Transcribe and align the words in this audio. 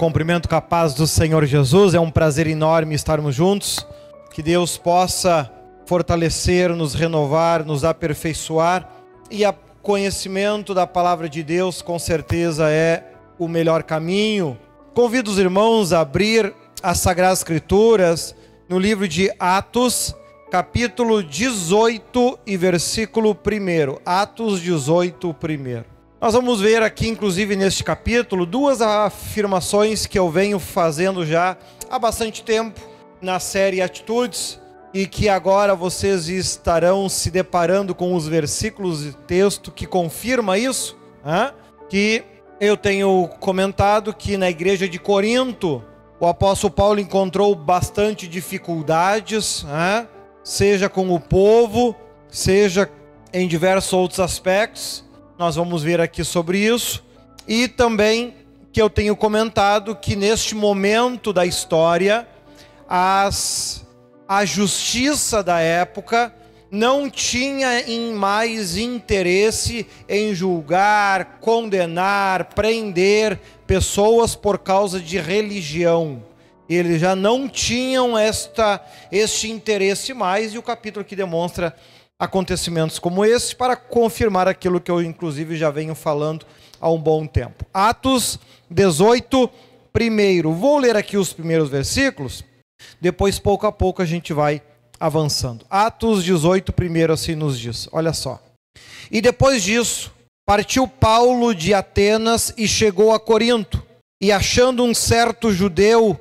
cumprimento 0.00 0.48
com 0.48 0.54
a 0.54 0.62
paz 0.62 0.94
do 0.94 1.06
Senhor 1.06 1.44
Jesus. 1.44 1.92
É 1.92 2.00
um 2.00 2.10
prazer 2.10 2.46
enorme 2.46 2.94
estarmos 2.94 3.34
juntos. 3.34 3.86
Que 4.32 4.42
Deus 4.42 4.78
possa 4.78 5.52
fortalecer, 5.84 6.70
nos 6.70 6.94
renovar, 6.94 7.66
nos 7.66 7.84
aperfeiçoar. 7.84 8.88
E 9.30 9.44
o 9.44 9.54
conhecimento 9.82 10.72
da 10.72 10.86
palavra 10.86 11.28
de 11.28 11.42
Deus, 11.42 11.82
com 11.82 11.98
certeza, 11.98 12.70
é 12.70 13.12
o 13.38 13.46
melhor 13.46 13.82
caminho. 13.82 14.58
Convido 14.94 15.30
os 15.30 15.38
irmãos 15.38 15.92
a 15.92 16.00
abrir 16.00 16.50
as 16.82 16.98
Sagradas 17.00 17.40
Escrituras 17.40 18.34
no 18.70 18.78
livro 18.78 19.06
de 19.06 19.30
Atos, 19.38 20.14
capítulo 20.50 21.22
18 21.22 22.38
e 22.46 22.56
versículo 22.56 23.32
1. 23.32 23.98
Atos 24.06 24.62
18, 24.62 25.28
1. 25.28 25.89
Nós 26.20 26.34
vamos 26.34 26.60
ver 26.60 26.82
aqui, 26.82 27.08
inclusive 27.08 27.56
neste 27.56 27.82
capítulo, 27.82 28.44
duas 28.44 28.82
afirmações 28.82 30.04
que 30.04 30.18
eu 30.18 30.28
venho 30.28 30.58
fazendo 30.58 31.24
já 31.24 31.56
há 31.88 31.98
bastante 31.98 32.42
tempo 32.42 32.78
na 33.22 33.40
série 33.40 33.80
Atitudes 33.80 34.60
e 34.92 35.06
que 35.06 35.30
agora 35.30 35.74
vocês 35.74 36.28
estarão 36.28 37.08
se 37.08 37.30
deparando 37.30 37.94
com 37.94 38.14
os 38.14 38.28
versículos 38.28 39.02
de 39.02 39.16
texto 39.16 39.72
que 39.72 39.86
confirma 39.86 40.58
isso, 40.58 40.94
né? 41.24 41.54
que 41.88 42.22
eu 42.60 42.76
tenho 42.76 43.26
comentado 43.40 44.12
que 44.12 44.36
na 44.36 44.50
igreja 44.50 44.86
de 44.86 44.98
Corinto 44.98 45.82
o 46.20 46.26
apóstolo 46.26 46.70
Paulo 46.70 47.00
encontrou 47.00 47.54
bastante 47.54 48.28
dificuldades, 48.28 49.62
né? 49.62 50.06
seja 50.44 50.86
com 50.86 51.14
o 51.14 51.18
povo, 51.18 51.96
seja 52.28 52.90
em 53.32 53.48
diversos 53.48 53.94
outros 53.94 54.20
aspectos 54.20 55.08
nós 55.40 55.56
vamos 55.56 55.82
ver 55.82 56.02
aqui 56.02 56.22
sobre 56.22 56.58
isso. 56.58 57.02
E 57.48 57.66
também 57.66 58.34
que 58.70 58.82
eu 58.82 58.90
tenho 58.90 59.16
comentado 59.16 59.96
que 59.96 60.14
neste 60.14 60.54
momento 60.54 61.32
da 61.32 61.46
história, 61.46 62.28
as, 62.86 63.86
a 64.28 64.44
justiça 64.44 65.42
da 65.42 65.58
época 65.58 66.30
não 66.70 67.08
tinha 67.08 67.80
em 67.88 68.12
mais 68.12 68.76
interesse 68.76 69.86
em 70.06 70.34
julgar, 70.34 71.38
condenar, 71.40 72.50
prender 72.54 73.40
pessoas 73.66 74.36
por 74.36 74.58
causa 74.58 75.00
de 75.00 75.18
religião. 75.18 76.22
Eles 76.68 77.00
já 77.00 77.16
não 77.16 77.48
tinham 77.48 78.16
esta, 78.16 78.78
este 79.10 79.50
interesse 79.50 80.12
mais, 80.12 80.52
e 80.52 80.58
o 80.58 80.62
capítulo 80.62 81.02
que 81.02 81.16
demonstra 81.16 81.74
acontecimentos 82.20 82.98
como 82.98 83.24
esse 83.24 83.56
para 83.56 83.74
confirmar 83.74 84.46
aquilo 84.46 84.78
que 84.78 84.90
eu, 84.90 85.02
inclusive, 85.02 85.56
já 85.56 85.70
venho 85.70 85.94
falando 85.94 86.44
há 86.78 86.90
um 86.90 87.00
bom 87.00 87.26
tempo. 87.26 87.64
Atos 87.72 88.38
18, 88.70 89.48
primeiro. 89.90 90.52
Vou 90.52 90.76
ler 90.76 90.96
aqui 90.96 91.16
os 91.16 91.32
primeiros 91.32 91.70
versículos, 91.70 92.44
depois, 93.00 93.38
pouco 93.38 93.66
a 93.66 93.72
pouco, 93.72 94.02
a 94.02 94.04
gente 94.04 94.34
vai 94.34 94.60
avançando. 94.98 95.64
Atos 95.70 96.22
18, 96.22 96.74
primeiro, 96.74 97.14
assim 97.14 97.34
nos 97.34 97.58
diz: 97.58 97.88
olha 97.90 98.12
só. 98.12 98.38
E 99.10 99.22
depois 99.22 99.62
disso, 99.62 100.12
partiu 100.46 100.86
Paulo 100.86 101.54
de 101.54 101.72
Atenas 101.72 102.52
e 102.56 102.68
chegou 102.68 103.14
a 103.14 103.18
Corinto, 103.18 103.82
e 104.22 104.30
achando 104.30 104.84
um 104.84 104.92
certo 104.92 105.50
judeu, 105.52 106.20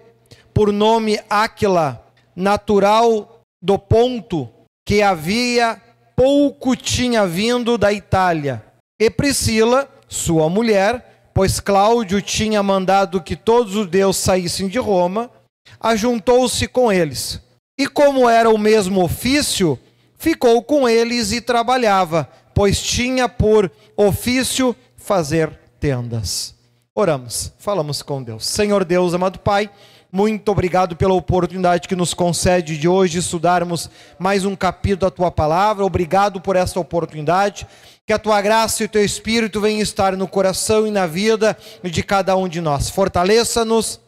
por 0.54 0.72
nome 0.72 1.20
Áquila, 1.30 2.06
natural 2.34 3.42
do 3.62 3.78
Ponto, 3.78 4.50
que 4.88 5.02
havia 5.02 5.82
pouco 6.20 6.76
tinha 6.76 7.26
vindo 7.26 7.78
da 7.78 7.94
Itália. 7.94 8.62
E 9.00 9.10
Priscila, 9.10 9.88
sua 10.06 10.50
mulher, 10.50 11.32
pois 11.34 11.62
Cláudio 11.62 12.22
tinha 12.22 12.62
mandado 12.62 13.24
que 13.24 13.38
todos 13.38 13.74
os 13.74 13.84
judeus 13.84 14.18
saíssem 14.18 14.68
de 14.68 14.78
Roma, 14.78 15.32
ajuntou-se 15.80 16.68
com 16.68 16.92
eles. 16.92 17.42
E 17.80 17.88
como 17.88 18.28
era 18.28 18.50
o 18.50 18.58
mesmo 18.58 19.02
ofício, 19.02 19.80
ficou 20.18 20.62
com 20.62 20.90
eles 20.90 21.32
e 21.32 21.40
trabalhava, 21.40 22.30
pois 22.54 22.82
tinha 22.84 23.30
por 23.30 23.72
ofício 23.96 24.76
fazer 24.98 25.58
tendas. 25.80 26.54
Oramos, 26.94 27.54
falamos 27.58 28.02
com 28.02 28.22
Deus. 28.22 28.46
Senhor 28.46 28.84
Deus, 28.84 29.14
amado 29.14 29.40
Pai, 29.40 29.70
muito 30.12 30.52
obrigado 30.52 30.96
pela 30.96 31.14
oportunidade 31.14 31.88
que 31.88 31.96
nos 31.96 32.16
concede 32.16 32.80
de 32.80 32.88
hoje 32.88 33.20
estudarmos 33.20 33.88
mais 34.18 34.44
um 34.44 34.56
capítulo 34.56 35.02
da 35.02 35.12
tua 35.12 35.30
palavra. 35.30 35.86
Obrigado 35.86 36.42
por 36.42 36.56
esta 36.56 36.80
oportunidade. 36.80 37.68
Que 38.08 38.14
a 38.14 38.18
tua 38.18 38.42
graça 38.42 38.82
e 38.82 38.88
o 38.88 38.90
teu 38.90 39.06
espírito 39.06 39.62
venham 39.62 39.82
estar 39.82 40.18
no 40.18 40.28
coração 40.28 40.88
e 40.88 40.92
na 40.92 41.06
vida 41.06 41.56
de 41.84 42.02
cada 42.02 42.36
um 42.36 42.48
de 42.48 42.60
nós. 42.60 42.90
Fortaleça-nos, 42.90 44.00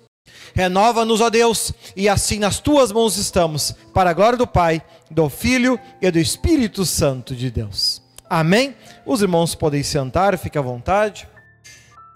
renova-nos, 0.56 1.22
ó 1.22 1.30
Deus, 1.30 1.72
e 1.96 2.10
assim 2.10 2.40
nas 2.40 2.60
tuas 2.60 2.92
mãos 2.92 3.18
estamos, 3.18 3.76
para 3.94 4.10
a 4.10 4.14
glória 4.14 4.40
do 4.40 4.48
Pai, 4.48 4.82
do 5.12 5.30
Filho 5.30 5.80
e 6.02 6.10
do 6.10 6.18
Espírito 6.18 6.84
Santo 6.84 7.36
de 7.36 7.52
Deus. 7.52 8.02
Amém? 8.28 8.76
Os 9.06 9.22
irmãos 9.22 9.54
podem 9.54 9.84
sentar, 9.84 10.36
fique 10.40 10.58
à 10.58 10.62
vontade. 10.62 11.28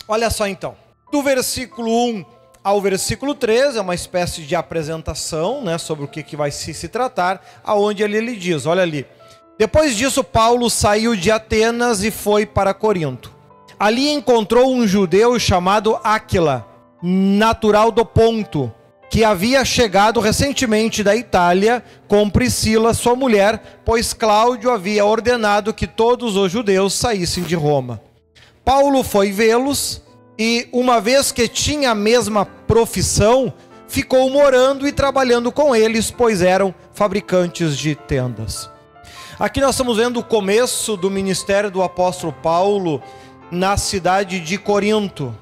Olha 0.07 0.31
só 0.31 0.47
então, 0.47 0.75
do 1.11 1.21
versículo 1.21 1.91
1 2.07 2.25
ao 2.65 2.81
versículo 2.81 3.35
13, 3.35 3.77
é 3.77 3.81
uma 3.81 3.93
espécie 3.93 4.41
de 4.41 4.55
apresentação 4.55 5.61
né, 5.61 5.77
sobre 5.77 6.03
o 6.03 6.07
que, 6.07 6.23
que 6.23 6.35
vai 6.35 6.49
se, 6.49 6.73
se 6.73 6.87
tratar, 6.87 7.39
aonde 7.63 8.01
ele, 8.01 8.17
ele 8.17 8.35
diz, 8.35 8.65
olha 8.65 8.81
ali. 8.81 9.05
Depois 9.55 9.95
disso, 9.95 10.23
Paulo 10.23 10.67
saiu 10.67 11.15
de 11.15 11.29
Atenas 11.29 12.03
e 12.03 12.09
foi 12.09 12.43
para 12.43 12.73
Corinto. 12.73 13.31
Ali 13.79 14.09
encontrou 14.09 14.73
um 14.73 14.87
judeu 14.87 15.37
chamado 15.37 15.99
Áquila, 16.03 16.65
natural 17.03 17.91
do 17.91 18.03
Ponto, 18.03 18.73
que 19.11 19.23
havia 19.23 19.63
chegado 19.63 20.19
recentemente 20.19 21.03
da 21.03 21.15
Itália 21.15 21.83
com 22.07 22.27
Priscila, 22.31 22.95
sua 22.95 23.15
mulher, 23.15 23.81
pois 23.85 24.11
Cláudio 24.11 24.71
havia 24.71 25.05
ordenado 25.05 25.71
que 25.71 25.85
todos 25.85 26.35
os 26.35 26.51
judeus 26.51 26.95
saíssem 26.95 27.43
de 27.43 27.53
Roma. 27.53 28.01
Paulo 28.63 29.03
foi 29.03 29.31
vê-los 29.31 30.01
e 30.37 30.67
uma 30.71 30.99
vez 30.99 31.31
que 31.31 31.47
tinha 31.47 31.91
a 31.91 31.95
mesma 31.95 32.45
profissão, 32.45 33.53
ficou 33.87 34.29
morando 34.29 34.87
e 34.87 34.91
trabalhando 34.91 35.51
com 35.51 35.75
eles, 35.75 36.11
pois 36.11 36.41
eram 36.41 36.73
fabricantes 36.93 37.77
de 37.77 37.95
tendas. 37.95 38.69
Aqui 39.39 39.61
nós 39.61 39.71
estamos 39.71 39.97
vendo 39.97 40.19
o 40.19 40.23
começo 40.23 40.95
do 40.97 41.09
ministério 41.09 41.69
do 41.69 41.81
apóstolo 41.81 42.33
Paulo 42.33 43.01
na 43.51 43.77
cidade 43.77 44.39
de 44.39 44.57
Corinto. 44.57 45.35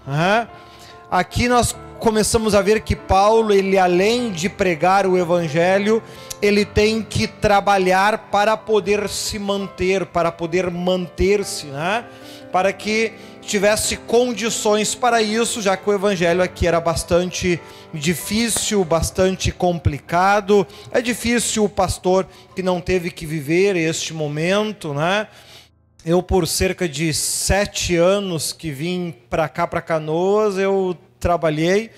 Aqui 1.09 1.47
nós 1.47 1.75
começamos 1.99 2.53
a 2.53 2.61
ver 2.61 2.81
que 2.81 2.95
Paulo, 2.95 3.53
ele 3.53 3.77
além 3.77 4.31
de 4.31 4.49
pregar 4.49 5.07
o 5.07 5.17
evangelho, 5.17 6.03
ele 6.41 6.65
tem 6.65 7.01
que 7.01 7.27
trabalhar 7.27 8.29
para 8.29 8.57
poder 8.57 9.07
se 9.07 9.39
manter, 9.39 10.05
para 10.07 10.31
poder 10.31 10.69
manter-se, 10.69 11.67
né? 11.67 12.03
para 12.51 12.73
que 12.73 13.13
tivesse 13.43 13.97
condições 13.97 14.95
para 14.95 15.21
isso, 15.21 15.61
já 15.61 15.77
que 15.77 15.89
o 15.89 15.93
evangelho 15.93 16.41
aqui 16.41 16.65
era 16.65 16.79
bastante 16.79 17.59
difícil, 17.93 18.83
bastante 18.83 19.51
complicado. 19.51 20.65
É 20.91 21.01
difícil 21.01 21.65
o 21.65 21.69
pastor 21.69 22.27
que 22.55 22.63
não 22.63 22.81
teve 22.81 23.11
que 23.11 23.25
viver 23.25 23.75
este 23.75 24.13
momento, 24.13 24.93
né? 24.93 25.27
Eu, 26.05 26.21
por 26.21 26.47
cerca 26.47 26.87
de 26.87 27.13
sete 27.13 27.95
anos 27.95 28.51
que 28.51 28.71
vim 28.71 29.13
para 29.29 29.47
cá, 29.47 29.65
para 29.65 29.81
Canoas, 29.81 30.57
eu 30.57 30.97
trabalhei 31.19 31.91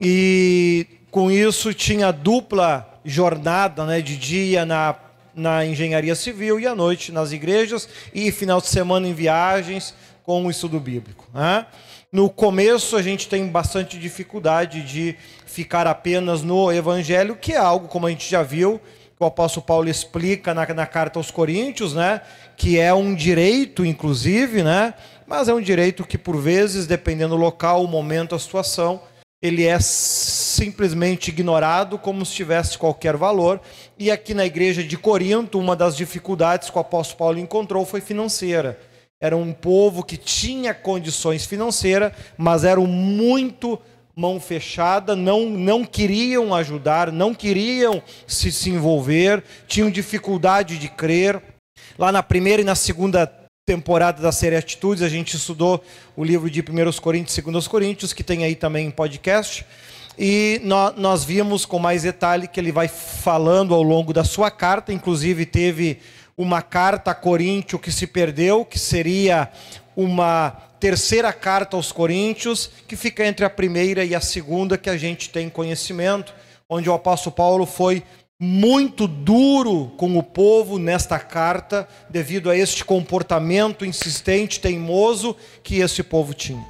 e 0.00 0.86
com 1.10 1.30
isso 1.30 1.72
tinha 1.72 2.10
dupla 2.10 3.00
jornada, 3.04 3.84
né, 3.84 4.00
de 4.00 4.16
dia 4.16 4.66
na 4.66 4.96
na 5.36 5.66
engenharia 5.66 6.14
civil 6.14 6.58
e 6.58 6.66
à 6.66 6.74
noite 6.74 7.12
nas 7.12 7.30
igrejas 7.30 7.86
e 8.14 8.32
final 8.32 8.58
de 8.58 8.68
semana 8.68 9.06
em 9.06 9.12
viagens 9.12 9.94
com 10.26 10.44
o 10.44 10.50
estudo 10.50 10.80
bíblico. 10.80 11.24
Né? 11.32 11.64
No 12.10 12.28
começo 12.28 12.96
a 12.96 13.02
gente 13.02 13.28
tem 13.28 13.46
bastante 13.46 13.96
dificuldade 13.96 14.82
de 14.82 15.14
ficar 15.46 15.86
apenas 15.86 16.42
no 16.42 16.72
Evangelho, 16.72 17.36
que 17.36 17.52
é 17.52 17.56
algo, 17.56 17.86
como 17.86 18.08
a 18.08 18.10
gente 18.10 18.28
já 18.28 18.42
viu, 18.42 18.80
que 19.16 19.22
o 19.22 19.24
apóstolo 19.24 19.64
Paulo 19.64 19.88
explica 19.88 20.52
na, 20.52 20.66
na 20.66 20.84
carta 20.84 21.20
aos 21.20 21.30
Coríntios, 21.30 21.94
né? 21.94 22.20
que 22.56 22.76
é 22.76 22.92
um 22.92 23.14
direito, 23.14 23.86
inclusive, 23.86 24.64
né? 24.64 24.94
mas 25.28 25.48
é 25.48 25.54
um 25.54 25.60
direito 25.60 26.04
que, 26.04 26.18
por 26.18 26.36
vezes, 26.36 26.88
dependendo 26.88 27.36
do 27.36 27.40
local, 27.40 27.84
o 27.84 27.88
momento, 27.88 28.34
a 28.34 28.38
situação, 28.38 29.00
ele 29.40 29.64
é 29.64 29.78
simplesmente 29.78 31.28
ignorado 31.28 31.98
como 31.98 32.26
se 32.26 32.32
tivesse 32.34 32.76
qualquer 32.76 33.16
valor. 33.16 33.60
E 33.96 34.10
aqui 34.10 34.34
na 34.34 34.44
igreja 34.44 34.82
de 34.82 34.98
Corinto, 34.98 35.56
uma 35.56 35.76
das 35.76 35.96
dificuldades 35.96 36.68
que 36.68 36.76
o 36.76 36.80
apóstolo 36.80 37.18
Paulo 37.18 37.38
encontrou 37.38 37.86
foi 37.86 38.00
financeira. 38.00 38.76
Era 39.20 39.36
um 39.36 39.52
povo 39.52 40.02
que 40.02 40.16
tinha 40.16 40.74
condições 40.74 41.46
financeiras, 41.46 42.12
mas 42.36 42.64
eram 42.64 42.86
muito 42.86 43.78
mão 44.14 44.40
fechada, 44.40 45.14
não, 45.14 45.48
não 45.50 45.84
queriam 45.84 46.54
ajudar, 46.54 47.12
não 47.12 47.34
queriam 47.34 48.02
se, 48.26 48.50
se 48.50 48.70
envolver, 48.70 49.44
tinham 49.66 49.90
dificuldade 49.90 50.78
de 50.78 50.88
crer. 50.88 51.42
Lá 51.98 52.10
na 52.10 52.22
primeira 52.22 52.62
e 52.62 52.64
na 52.64 52.74
segunda 52.74 53.30
temporada 53.66 54.22
da 54.22 54.32
série 54.32 54.56
Atitudes, 54.56 55.02
a 55.02 55.08
gente 55.08 55.36
estudou 55.36 55.82
o 56.14 56.22
livro 56.22 56.48
de 56.50 56.60
1 56.60 57.00
Coríntios 57.00 57.36
e 57.36 57.42
2 57.42 57.68
Coríntios, 57.68 58.12
que 58.12 58.22
tem 58.22 58.44
aí 58.44 58.54
também 58.54 58.86
em 58.86 58.90
podcast. 58.90 59.66
E 60.18 60.62
nós 60.96 61.24
vimos 61.24 61.66
com 61.66 61.78
mais 61.78 62.02
detalhe 62.02 62.48
que 62.48 62.58
ele 62.58 62.72
vai 62.72 62.88
falando 62.88 63.74
ao 63.74 63.82
longo 63.82 64.14
da 64.14 64.24
sua 64.24 64.50
carta, 64.50 64.92
inclusive 64.92 65.44
teve 65.44 65.98
uma 66.36 66.60
carta 66.60 67.12
a 67.12 67.14
Coríntio 67.14 67.78
que 67.78 67.90
se 67.90 68.06
perdeu, 68.06 68.64
que 68.64 68.78
seria 68.78 69.50
uma 69.96 70.50
terceira 70.78 71.32
carta 71.32 71.76
aos 71.76 71.90
Coríntios, 71.90 72.70
que 72.86 72.96
fica 72.96 73.26
entre 73.26 73.44
a 73.44 73.50
primeira 73.50 74.04
e 74.04 74.14
a 74.14 74.20
segunda 74.20 74.76
que 74.76 74.90
a 74.90 74.96
gente 74.96 75.30
tem 75.30 75.48
conhecimento, 75.48 76.34
onde 76.68 76.90
o 76.90 76.92
apóstolo 76.92 77.34
Paulo 77.34 77.64
foi 77.64 78.02
muito 78.38 79.08
duro 79.08 79.92
com 79.96 80.18
o 80.18 80.22
povo 80.22 80.78
nesta 80.78 81.18
carta, 81.18 81.88
devido 82.10 82.50
a 82.50 82.56
este 82.56 82.84
comportamento 82.84 83.86
insistente, 83.86 84.60
teimoso 84.60 85.34
que 85.62 85.80
esse 85.80 86.02
povo 86.02 86.34
tinha. 86.34 86.62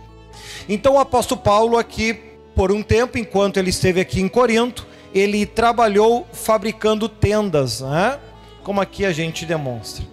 Então 0.68 0.94
o 0.94 0.98
apóstolo 1.00 1.40
Paulo 1.40 1.76
aqui, 1.76 2.14
por 2.54 2.70
um 2.70 2.84
tempo, 2.84 3.18
enquanto 3.18 3.56
ele 3.56 3.70
esteve 3.70 4.00
aqui 4.00 4.20
em 4.20 4.28
Corinto, 4.28 4.86
ele 5.12 5.44
trabalhou 5.44 6.24
fabricando 6.32 7.08
tendas, 7.08 7.80
né? 7.80 8.20
Como 8.66 8.80
aqui 8.80 9.04
a 9.06 9.12
gente 9.12 9.46
demonstra. 9.46 10.04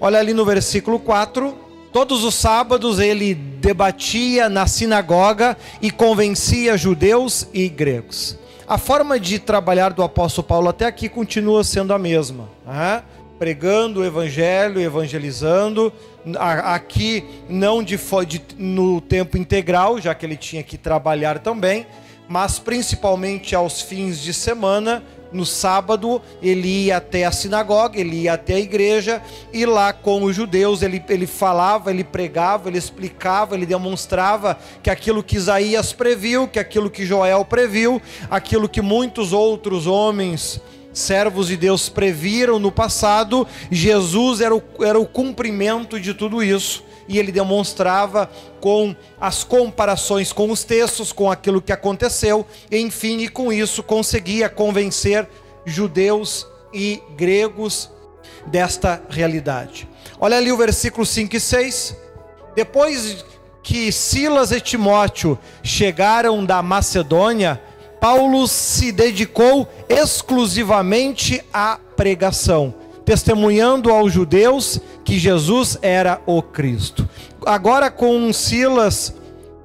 Olha 0.00 0.18
ali 0.18 0.32
no 0.32 0.42
versículo 0.42 0.98
4, 0.98 1.54
todos 1.92 2.24
os 2.24 2.34
sábados 2.34 2.98
ele 2.98 3.34
debatia 3.34 4.48
na 4.48 4.66
sinagoga 4.66 5.54
e 5.82 5.90
convencia 5.90 6.78
judeus 6.78 7.46
e 7.52 7.68
gregos. 7.68 8.38
A 8.66 8.78
forma 8.78 9.20
de 9.20 9.38
trabalhar 9.38 9.92
do 9.92 10.02
apóstolo 10.02 10.48
Paulo 10.48 10.70
até 10.70 10.86
aqui 10.86 11.10
continua 11.10 11.62
sendo 11.62 11.92
a 11.92 11.98
mesma. 11.98 12.48
Né? 12.66 13.02
Pregando 13.38 14.00
o 14.00 14.04
evangelho, 14.04 14.80
evangelizando, 14.80 15.92
aqui 16.38 17.22
não 17.50 17.82
de, 17.82 18.00
de, 18.26 18.42
no 18.56 19.02
tempo 19.02 19.36
integral, 19.36 20.00
já 20.00 20.14
que 20.14 20.24
ele 20.24 20.38
tinha 20.38 20.62
que 20.62 20.78
trabalhar 20.78 21.38
também, 21.40 21.86
mas 22.26 22.58
principalmente 22.58 23.54
aos 23.54 23.82
fins 23.82 24.22
de 24.22 24.32
semana, 24.32 25.02
no 25.32 25.46
sábado, 25.46 26.20
ele 26.42 26.86
ia 26.86 26.96
até 26.96 27.24
a 27.24 27.32
sinagoga, 27.32 27.98
ele 27.98 28.22
ia 28.22 28.34
até 28.34 28.54
a 28.54 28.60
igreja, 28.60 29.22
e 29.52 29.64
lá 29.64 29.92
com 29.92 30.22
os 30.24 30.34
judeus 30.34 30.82
ele, 30.82 31.02
ele 31.08 31.26
falava, 31.26 31.90
ele 31.90 32.04
pregava, 32.04 32.68
ele 32.68 32.78
explicava, 32.78 33.54
ele 33.54 33.66
demonstrava 33.66 34.58
que 34.82 34.90
aquilo 34.90 35.22
que 35.22 35.36
Isaías 35.36 35.92
previu, 35.92 36.48
que 36.48 36.58
aquilo 36.58 36.90
que 36.90 37.06
Joel 37.06 37.44
previu, 37.44 38.00
aquilo 38.30 38.68
que 38.68 38.80
muitos 38.80 39.32
outros 39.32 39.86
homens 39.86 40.60
servos 40.92 41.46
de 41.46 41.56
Deus 41.56 41.88
previram 41.88 42.58
no 42.58 42.72
passado, 42.72 43.46
Jesus 43.70 44.40
era 44.40 44.54
o, 44.54 44.62
era 44.80 44.98
o 44.98 45.06
cumprimento 45.06 46.00
de 46.00 46.12
tudo 46.12 46.42
isso 46.42 46.89
e 47.10 47.18
ele 47.18 47.32
demonstrava 47.32 48.30
com 48.60 48.94
as 49.20 49.42
comparações 49.42 50.32
com 50.32 50.48
os 50.48 50.62
textos, 50.62 51.12
com 51.12 51.28
aquilo 51.28 51.60
que 51.60 51.72
aconteceu, 51.72 52.46
enfim, 52.70 53.18
e 53.18 53.28
com 53.28 53.52
isso 53.52 53.82
conseguia 53.82 54.48
convencer 54.48 55.28
judeus 55.66 56.46
e 56.72 57.02
gregos 57.16 57.90
desta 58.46 59.02
realidade. 59.10 59.88
Olha 60.20 60.36
ali 60.36 60.52
o 60.52 60.56
versículo 60.56 61.04
5 61.04 61.34
e 61.34 61.40
6. 61.40 61.96
Depois 62.54 63.24
que 63.60 63.90
Silas 63.90 64.52
e 64.52 64.60
Timóteo 64.60 65.36
chegaram 65.64 66.44
da 66.44 66.62
Macedônia, 66.62 67.60
Paulo 68.00 68.46
se 68.46 68.92
dedicou 68.92 69.68
exclusivamente 69.88 71.44
à 71.52 71.76
pregação 71.96 72.79
testemunhando 73.10 73.90
aos 73.90 74.12
judeus 74.12 74.80
que 75.04 75.18
Jesus 75.18 75.76
era 75.82 76.22
o 76.26 76.40
Cristo. 76.40 77.08
Agora 77.44 77.90
com 77.90 78.32
Silas, 78.32 79.12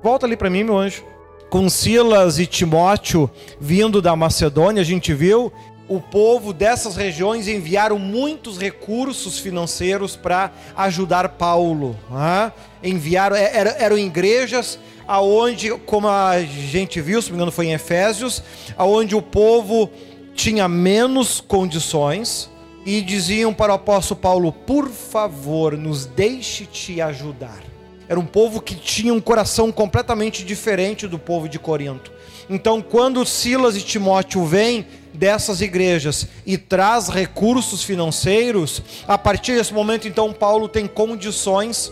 volta 0.01 0.25
ali 0.25 0.35
para 0.35 0.49
mim, 0.49 0.63
meu 0.63 0.75
anjo. 0.75 1.03
Com 1.47 1.69
Silas 1.69 2.39
e 2.39 2.47
Timóteo 2.47 3.29
vindo 3.59 4.01
da 4.01 4.15
Macedônia, 4.15 4.81
a 4.81 4.83
gente 4.83 5.13
viu 5.13 5.53
o 5.87 6.01
povo 6.01 6.51
dessas 6.53 6.95
regiões 6.95 7.47
enviaram 7.47 7.99
muitos 7.99 8.57
recursos 8.57 9.37
financeiros 9.37 10.15
para 10.15 10.51
ajudar 10.75 11.29
Paulo. 11.29 11.95
Né? 12.09 12.51
Enviaram, 12.81 13.35
é, 13.35 13.55
eram, 13.55 13.73
eram 13.77 13.97
igrejas 13.99 14.79
aonde, 15.07 15.69
como 15.85 16.07
a 16.07 16.41
gente 16.41 16.99
viu, 16.99 17.21
se 17.21 17.27
não 17.27 17.33
me 17.33 17.37
engano 17.37 17.51
foi 17.51 17.67
em 17.67 17.73
Efésios, 17.73 18.41
aonde 18.75 19.15
o 19.15 19.21
povo 19.21 19.91
tinha 20.33 20.67
menos 20.67 21.39
condições, 21.39 22.49
e 22.85 23.01
diziam 23.01 23.53
para 23.53 23.71
o 23.71 23.75
apóstolo 23.75 24.19
Paulo: 24.19 24.51
Por 24.51 24.89
favor, 24.89 25.75
nos 25.77 26.05
deixe 26.05 26.65
te 26.65 27.01
ajudar. 27.01 27.63
Era 28.07 28.19
um 28.19 28.25
povo 28.25 28.61
que 28.61 28.75
tinha 28.75 29.13
um 29.13 29.19
coração 29.19 29.71
completamente 29.71 30.45
diferente 30.45 31.07
do 31.07 31.17
povo 31.17 31.49
de 31.49 31.57
Corinto. 31.57 32.11
Então, 32.47 32.79
quando 32.79 33.25
Silas 33.25 33.75
e 33.75 33.81
Timóteo 33.81 34.45
vêm 34.45 34.85
dessas 35.11 35.61
igrejas 35.61 36.27
e 36.45 36.57
traz 36.57 37.07
recursos 37.09 37.83
financeiros, 37.83 38.83
a 39.07 39.17
partir 39.17 39.55
desse 39.55 39.73
momento, 39.73 40.07
então, 40.07 40.31
Paulo 40.31 40.67
tem 40.67 40.85
condições 40.85 41.91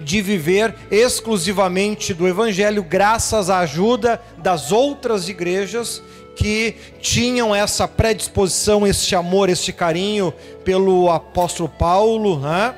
de 0.00 0.22
viver 0.22 0.74
exclusivamente 0.90 2.14
do 2.14 2.26
evangelho, 2.26 2.82
graças 2.82 3.50
à 3.50 3.58
ajuda 3.58 4.20
das 4.38 4.72
outras 4.72 5.28
igrejas 5.28 6.02
que 6.34 6.74
tinham 7.00 7.54
essa 7.54 7.86
predisposição, 7.86 8.86
este 8.86 9.14
amor, 9.14 9.48
este 9.48 9.72
carinho 9.72 10.32
pelo 10.64 11.10
apóstolo 11.10 11.68
Paulo, 11.68 12.40
né, 12.40 12.74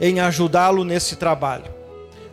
em 0.00 0.20
ajudá-lo 0.20 0.84
nesse 0.84 1.16
trabalho. 1.16 1.72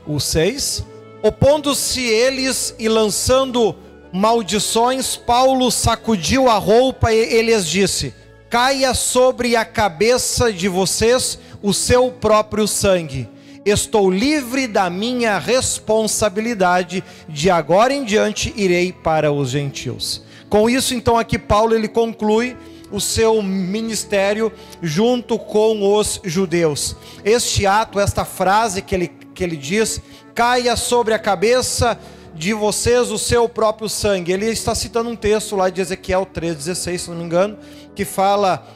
O 0.05 0.19
6. 0.19 0.83
Opondo-se 1.21 2.01
eles 2.01 2.73
e 2.79 2.89
lançando 2.89 3.75
maldições, 4.11 5.15
Paulo 5.15 5.69
sacudiu 5.71 6.49
a 6.49 6.57
roupa 6.57 7.13
e 7.13 7.41
lhes 7.41 7.67
disse: 7.67 8.13
Caia 8.49 8.93
sobre 8.93 9.55
a 9.55 9.63
cabeça 9.63 10.51
de 10.51 10.67
vocês 10.67 11.37
o 11.61 11.73
seu 11.73 12.11
próprio 12.11 12.67
sangue. 12.67 13.29
Estou 13.63 14.09
livre 14.09 14.65
da 14.65 14.89
minha 14.89 15.37
responsabilidade, 15.37 17.03
de 17.29 17.49
agora 17.51 17.93
em 17.93 18.03
diante 18.03 18.51
irei 18.57 18.91
para 18.91 19.31
os 19.31 19.51
gentios. 19.51 20.23
Com 20.51 20.69
isso, 20.69 20.93
então, 20.93 21.17
aqui 21.17 21.39
Paulo 21.39 21.73
ele 21.73 21.87
conclui 21.87 22.57
o 22.91 22.99
seu 22.99 23.41
ministério 23.41 24.51
junto 24.81 25.39
com 25.39 25.95
os 25.95 26.19
judeus. 26.25 26.93
Este 27.23 27.65
ato, 27.65 28.01
esta 28.01 28.25
frase 28.25 28.81
que 28.81 28.93
ele, 28.93 29.07
que 29.33 29.45
ele 29.45 29.55
diz, 29.55 30.01
caia 30.35 30.75
sobre 30.75 31.13
a 31.13 31.19
cabeça 31.19 31.97
de 32.35 32.53
vocês 32.53 33.11
o 33.11 33.17
seu 33.17 33.47
próprio 33.47 33.87
sangue. 33.87 34.33
Ele 34.33 34.47
está 34.47 34.75
citando 34.75 35.09
um 35.09 35.15
texto 35.15 35.55
lá 35.55 35.69
de 35.69 35.79
Ezequiel 35.79 36.25
3,16, 36.25 36.97
se 36.97 37.09
não 37.09 37.15
me 37.15 37.23
engano, 37.23 37.57
que 37.95 38.03
fala 38.03 38.67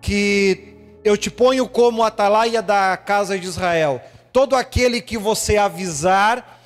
que 0.00 0.74
eu 1.04 1.18
te 1.18 1.30
ponho 1.30 1.68
como 1.68 2.02
atalaia 2.02 2.62
da 2.62 2.96
casa 2.96 3.38
de 3.38 3.46
Israel. 3.46 4.00
Todo 4.32 4.56
aquele 4.56 5.02
que 5.02 5.18
você 5.18 5.58
avisar 5.58 6.59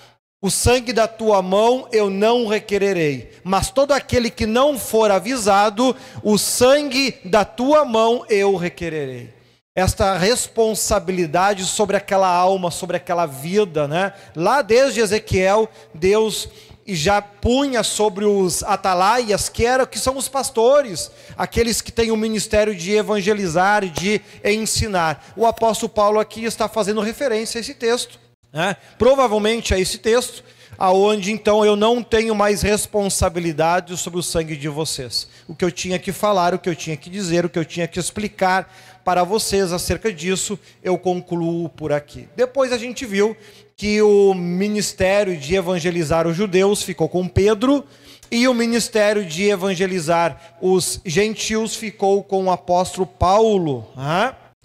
o 0.44 0.50
sangue 0.50 0.92
da 0.92 1.08
tua 1.08 1.40
mão 1.40 1.88
eu 1.90 2.10
não 2.10 2.46
requererei, 2.46 3.30
mas 3.42 3.70
todo 3.70 3.92
aquele 3.92 4.28
que 4.28 4.44
não 4.44 4.78
for 4.78 5.10
avisado, 5.10 5.96
o 6.22 6.36
sangue 6.36 7.16
da 7.24 7.46
tua 7.46 7.82
mão 7.86 8.26
eu 8.28 8.54
requererei. 8.54 9.32
Esta 9.74 10.18
responsabilidade 10.18 11.64
sobre 11.64 11.96
aquela 11.96 12.28
alma, 12.28 12.70
sobre 12.70 12.98
aquela 12.98 13.24
vida, 13.24 13.88
né? 13.88 14.12
Lá 14.36 14.60
desde 14.60 15.00
Ezequiel, 15.00 15.66
Deus 15.94 16.46
já 16.86 17.22
punha 17.22 17.82
sobre 17.82 18.26
os 18.26 18.62
atalaias, 18.64 19.48
que 19.48 19.64
eram 19.64 19.86
que 19.86 19.98
são 19.98 20.14
os 20.18 20.28
pastores, 20.28 21.10
aqueles 21.38 21.80
que 21.80 21.90
têm 21.90 22.10
o 22.10 22.18
ministério 22.18 22.74
de 22.74 22.92
evangelizar 22.92 23.82
e 23.82 23.88
de 23.88 24.20
ensinar. 24.44 25.24
O 25.34 25.46
apóstolo 25.46 25.88
Paulo 25.88 26.20
aqui 26.20 26.44
está 26.44 26.68
fazendo 26.68 27.00
referência 27.00 27.58
a 27.58 27.62
esse 27.62 27.72
texto 27.72 28.23
né? 28.54 28.76
Provavelmente 28.96 29.74
é 29.74 29.80
esse 29.80 29.98
texto, 29.98 30.44
aonde 30.78 31.32
então 31.32 31.64
eu 31.64 31.74
não 31.74 32.00
tenho 32.02 32.34
mais 32.36 32.62
responsabilidade 32.62 33.96
sobre 33.96 34.20
o 34.20 34.22
sangue 34.22 34.56
de 34.56 34.68
vocês. 34.68 35.28
O 35.48 35.54
que 35.54 35.64
eu 35.64 35.72
tinha 35.72 35.98
que 35.98 36.12
falar, 36.12 36.54
o 36.54 36.58
que 36.58 36.68
eu 36.68 36.76
tinha 36.76 36.96
que 36.96 37.10
dizer, 37.10 37.44
o 37.44 37.50
que 37.50 37.58
eu 37.58 37.64
tinha 37.64 37.88
que 37.88 37.98
explicar 37.98 38.72
para 39.04 39.24
vocês 39.24 39.72
acerca 39.72 40.12
disso, 40.12 40.58
eu 40.82 40.96
concluo 40.96 41.68
por 41.68 41.92
aqui. 41.92 42.28
Depois 42.36 42.72
a 42.72 42.78
gente 42.78 43.04
viu 43.04 43.36
que 43.76 44.00
o 44.00 44.32
ministério 44.32 45.36
de 45.36 45.56
evangelizar 45.56 46.26
os 46.26 46.36
judeus 46.36 46.82
ficou 46.82 47.08
com 47.08 47.26
Pedro 47.26 47.84
e 48.30 48.46
o 48.48 48.54
ministério 48.54 49.26
de 49.26 49.44
evangelizar 49.44 50.56
os 50.60 51.00
gentios 51.04 51.74
ficou 51.74 52.22
com 52.22 52.44
o 52.44 52.50
apóstolo 52.50 53.06
Paulo. 53.06 53.86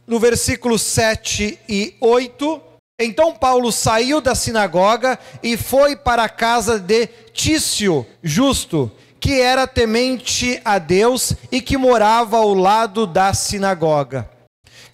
No 0.08 0.19
versículo 0.19 0.77
7 0.79 1.60
e 1.67 1.96
8 2.00 2.69
então 3.00 3.34
Paulo 3.34 3.72
saiu 3.72 4.20
da 4.20 4.36
sinagoga 4.36 5.18
e 5.41 5.56
foi 5.56 5.96
para 5.96 6.24
a 6.24 6.29
casa 6.29 6.77
de 6.77 7.08
Tício, 7.34 8.06
justo, 8.22 8.91
que 9.20 9.39
era 9.39 9.65
temente 9.65 10.60
a 10.65 10.77
Deus 10.77 11.34
e 11.51 11.62
que 11.62 11.77
morava 11.77 12.38
ao 12.38 12.53
lado 12.53 13.08
da 13.08 13.34
sinagoga. 13.34 14.29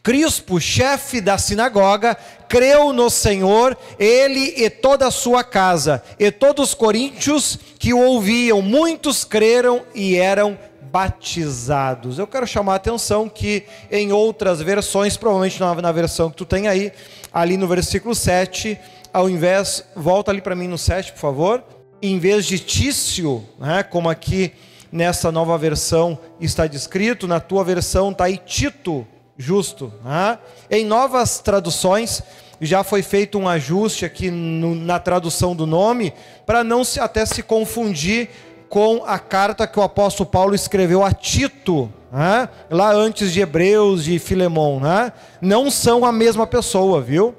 Crispo, 0.03 0.61
chefe 0.61 1.19
da 1.19 1.35
sinagoga, 1.35 2.15
creu 2.47 2.93
no 2.93 3.09
Senhor, 3.09 3.75
ele 3.97 4.53
e 4.55 4.69
toda 4.69 5.07
a 5.07 5.11
sua 5.11 5.43
casa, 5.43 6.03
e 6.19 6.29
todos 6.29 6.69
os 6.69 6.73
coríntios 6.75 7.57
que 7.79 7.91
o 7.91 7.99
ouviam, 7.99 8.61
muitos 8.61 9.23
creram 9.23 9.81
e 9.95 10.15
eram 10.15 10.59
batizados. 10.95 12.19
Eu 12.19 12.27
quero 12.27 12.47
chamar 12.47 12.73
a 12.73 12.75
atenção 12.75 13.27
que 13.27 13.63
em 13.91 14.13
outras 14.13 14.61
versões, 14.61 15.17
provavelmente 15.17 15.59
na, 15.59 15.75
na 15.75 15.91
versão 15.91 16.29
que 16.29 16.37
tu 16.37 16.45
tem 16.45 16.67
aí, 16.67 16.91
ali 17.35 17.57
no 17.57 17.67
versículo 17.67 18.15
7, 18.15 18.79
ao 19.11 19.29
invés, 19.29 19.83
volta 19.93 20.31
ali 20.31 20.39
para 20.39 20.55
mim 20.55 20.69
no 20.69 20.77
7, 20.77 21.11
por 21.11 21.19
favor, 21.19 21.63
em 22.01 22.17
vez 22.17 22.45
de 22.45 22.57
Tício, 22.57 23.43
né, 23.59 23.83
como 23.83 24.09
aqui 24.09 24.53
nessa 24.89 25.33
nova 25.33 25.57
versão 25.57 26.17
está 26.39 26.65
descrito, 26.65 27.27
na 27.27 27.41
tua 27.41 27.61
versão 27.61 28.11
está 28.11 28.23
aí 28.23 28.37
Tito, 28.37 29.05
justo. 29.37 29.91
Né? 30.01 30.39
Em 30.71 30.85
novas 30.85 31.39
traduções, 31.39 32.23
já 32.61 32.85
foi 32.85 33.03
feito 33.03 33.37
um 33.37 33.49
ajuste 33.49 34.05
aqui 34.05 34.31
no, 34.31 34.73
na 34.73 34.97
tradução 34.97 35.53
do 35.53 35.67
nome, 35.67 36.13
para 36.45 36.63
não 36.63 36.85
se, 36.85 37.01
até 37.01 37.25
se 37.25 37.43
confundir 37.43 38.29
com 38.69 39.03
a 39.05 39.19
carta 39.19 39.67
que 39.67 39.79
o 39.79 39.83
apóstolo 39.83 40.29
Paulo 40.29 40.55
escreveu 40.55 41.03
a 41.03 41.13
Tito, 41.13 41.91
né? 42.11 42.49
lá 42.69 42.91
antes 42.91 43.31
de 43.31 43.41
Hebreus, 43.41 44.05
de 44.05 44.19
Filemão. 44.19 44.79
Né? 44.79 45.11
Não 45.41 45.69
são 45.69 46.05
a 46.05 46.11
mesma 46.11 46.47
pessoa, 46.47 47.01
viu? 47.01 47.35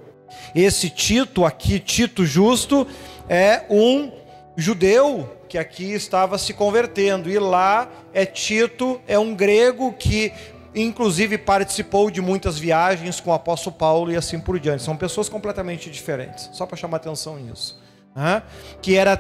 Esse 0.55 0.89
Tito 0.89 1.45
aqui, 1.45 1.79
Tito 1.79 2.25
justo, 2.25 2.87
é 3.29 3.63
um 3.69 4.11
judeu 4.57 5.29
que 5.49 5.59
aqui 5.59 5.93
estava 5.93 6.39
se 6.39 6.53
convertendo, 6.53 7.31
e 7.31 7.39
lá 7.39 7.89
é 8.13 8.27
Tito, 8.27 9.01
é 9.07 9.19
um 9.19 9.35
grego 9.35 9.93
que 9.93 10.33
inclusive 10.75 11.39
participou 11.39 12.11
de 12.11 12.21
muitas 12.21 12.59
viagens 12.59 13.19
com 13.19 13.31
o 13.31 13.35
apóstolo 13.35 13.75
Paulo 13.75 14.13
e 14.13 14.17
assim 14.17 14.39
por 14.39 14.61
diante. 14.61 14.83
São 14.83 14.97
pessoas 14.97 15.29
completamente 15.29 15.91
diferentes, 15.91 16.51
só 16.53 16.67
para 16.67 16.77
chamar 16.77 16.99
atenção 16.99 17.39
nisso. 17.39 17.81
Né? 18.15 18.43
Que 18.83 18.97
era 18.97 19.17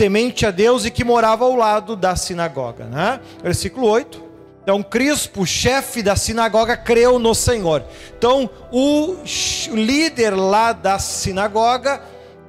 temente 0.00 0.46
a 0.46 0.50
Deus 0.50 0.86
e 0.86 0.90
que 0.90 1.04
morava 1.04 1.44
ao 1.44 1.54
lado 1.54 1.94
da 1.94 2.16
sinagoga. 2.16 2.86
Né? 2.86 3.20
Versículo 3.42 3.86
8. 3.86 4.30
Então, 4.62 4.82
Crispo, 4.82 5.44
chefe 5.44 6.02
da 6.02 6.16
sinagoga, 6.16 6.74
creu 6.74 7.18
no 7.18 7.34
Senhor. 7.34 7.84
Então, 8.16 8.48
o 8.72 9.16
líder 9.74 10.30
lá 10.30 10.72
da 10.72 10.98
sinagoga 10.98 12.00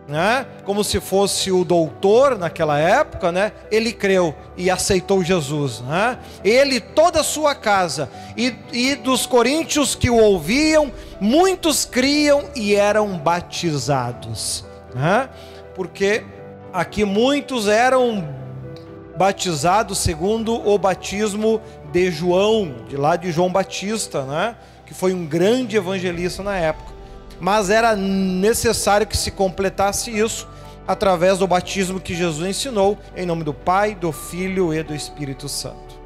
né? 0.07 0.45
Como 0.65 0.83
se 0.83 0.99
fosse 0.99 1.51
o 1.51 1.63
doutor 1.63 2.37
naquela 2.37 2.77
época, 2.77 3.31
né? 3.31 3.53
Ele 3.69 3.93
creu 3.93 4.35
e 4.57 4.69
aceitou 4.69 5.23
Jesus, 5.23 5.79
né? 5.81 6.17
Ele 6.43 6.81
toda 6.81 7.21
a 7.21 7.23
sua 7.23 7.55
casa 7.55 8.09
e, 8.35 8.53
e 8.73 8.95
dos 8.95 9.25
coríntios 9.25 9.95
que 9.95 10.09
o 10.09 10.17
ouviam, 10.17 10.91
muitos 11.19 11.85
criam 11.85 12.43
e 12.55 12.75
eram 12.75 13.17
batizados, 13.17 14.65
né? 14.93 15.29
Porque 15.75 16.25
aqui 16.73 17.05
muitos 17.05 17.67
eram 17.67 18.27
batizados 19.17 19.97
segundo 19.97 20.53
o 20.53 20.77
batismo 20.77 21.61
de 21.91 22.09
João, 22.11 22.75
de 22.87 22.97
lá 22.97 23.15
de 23.15 23.31
João 23.31 23.51
Batista, 23.51 24.23
né? 24.23 24.55
Que 24.85 24.93
foi 24.93 25.13
um 25.13 25.25
grande 25.25 25.75
evangelista 25.75 26.41
na 26.41 26.57
época 26.57 26.91
mas 27.41 27.71
era 27.71 27.95
necessário 27.95 29.07
que 29.07 29.17
se 29.17 29.31
completasse 29.31 30.15
isso 30.15 30.47
através 30.87 31.39
do 31.39 31.47
batismo 31.47 31.99
que 31.99 32.13
Jesus 32.13 32.47
ensinou, 32.47 32.99
em 33.17 33.25
nome 33.25 33.43
do 33.43 33.53
Pai, 33.53 33.95
do 33.95 34.11
Filho 34.11 34.71
e 34.71 34.83
do 34.83 34.93
Espírito 34.93 35.49
Santo. 35.49 35.99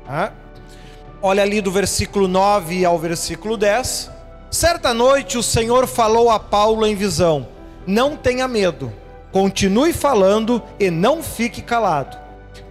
Olha 1.22 1.44
ali 1.44 1.60
do 1.60 1.70
versículo 1.72 2.30
9 2.30 2.86
ao 2.86 2.98
versículo 2.98 3.58
10. 3.58 4.10
Certa 4.50 4.94
noite 4.94 5.38
o 5.38 5.44
Senhor 5.44 5.88
falou 5.88 6.30
a 6.30 6.40
Paulo 6.40 6.86
em 6.88 6.96
visão: 6.96 7.46
Não 7.86 8.16
tenha 8.16 8.48
medo, 8.48 8.94
continue 9.36 9.92
falando 9.92 10.64
e 10.80 10.90
não 10.90 11.22
fique 11.22 11.62
calado, 11.62 12.18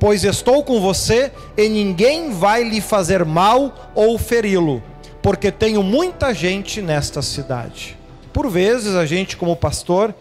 pois 0.01 0.25
estou 0.25 0.65
com 0.65 0.81
você 0.81 1.31
e 1.59 1.69
ninguém 1.69 2.31
vai 2.31 2.65
lhe 2.65 2.81
fazer 2.81 3.23
mal 3.23 3.93
ou 3.95 4.17
feri-lo, 4.17 4.83
porque 5.21 5.53
tenho 5.53 5.83
muita 5.83 6.33
gente 6.33 6.81
nesta 6.81 7.21
cidade. 7.21 7.99
Por 8.33 8.49
vezes 8.49 8.97
a 8.97 9.05
gente 9.05 9.37
como 9.37 9.55
pastor, 9.55 10.15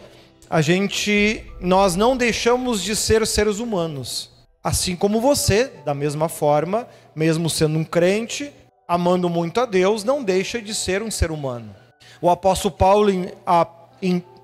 a 0.49 0.59
gente 0.59 1.45
nós 1.61 1.95
não 1.95 2.17
deixamos 2.17 2.83
de 2.83 2.93
ser 2.93 3.25
seres 3.25 3.59
humanos. 3.59 4.29
Assim 4.61 4.97
como 4.97 5.21
você, 5.21 5.71
da 5.85 5.93
mesma 5.93 6.27
forma, 6.27 6.85
mesmo 7.15 7.49
sendo 7.49 7.79
um 7.79 7.85
crente, 7.85 8.51
amando 8.85 9.29
muito 9.29 9.61
a 9.61 9.65
Deus, 9.65 10.03
não 10.03 10.21
deixa 10.21 10.61
de 10.61 10.75
ser 10.75 11.01
um 11.01 11.09
ser 11.09 11.31
humano. 11.31 11.73
O 12.21 12.29
apóstolo 12.29 12.75
Paulo, 12.75 13.31
há, 13.45 13.65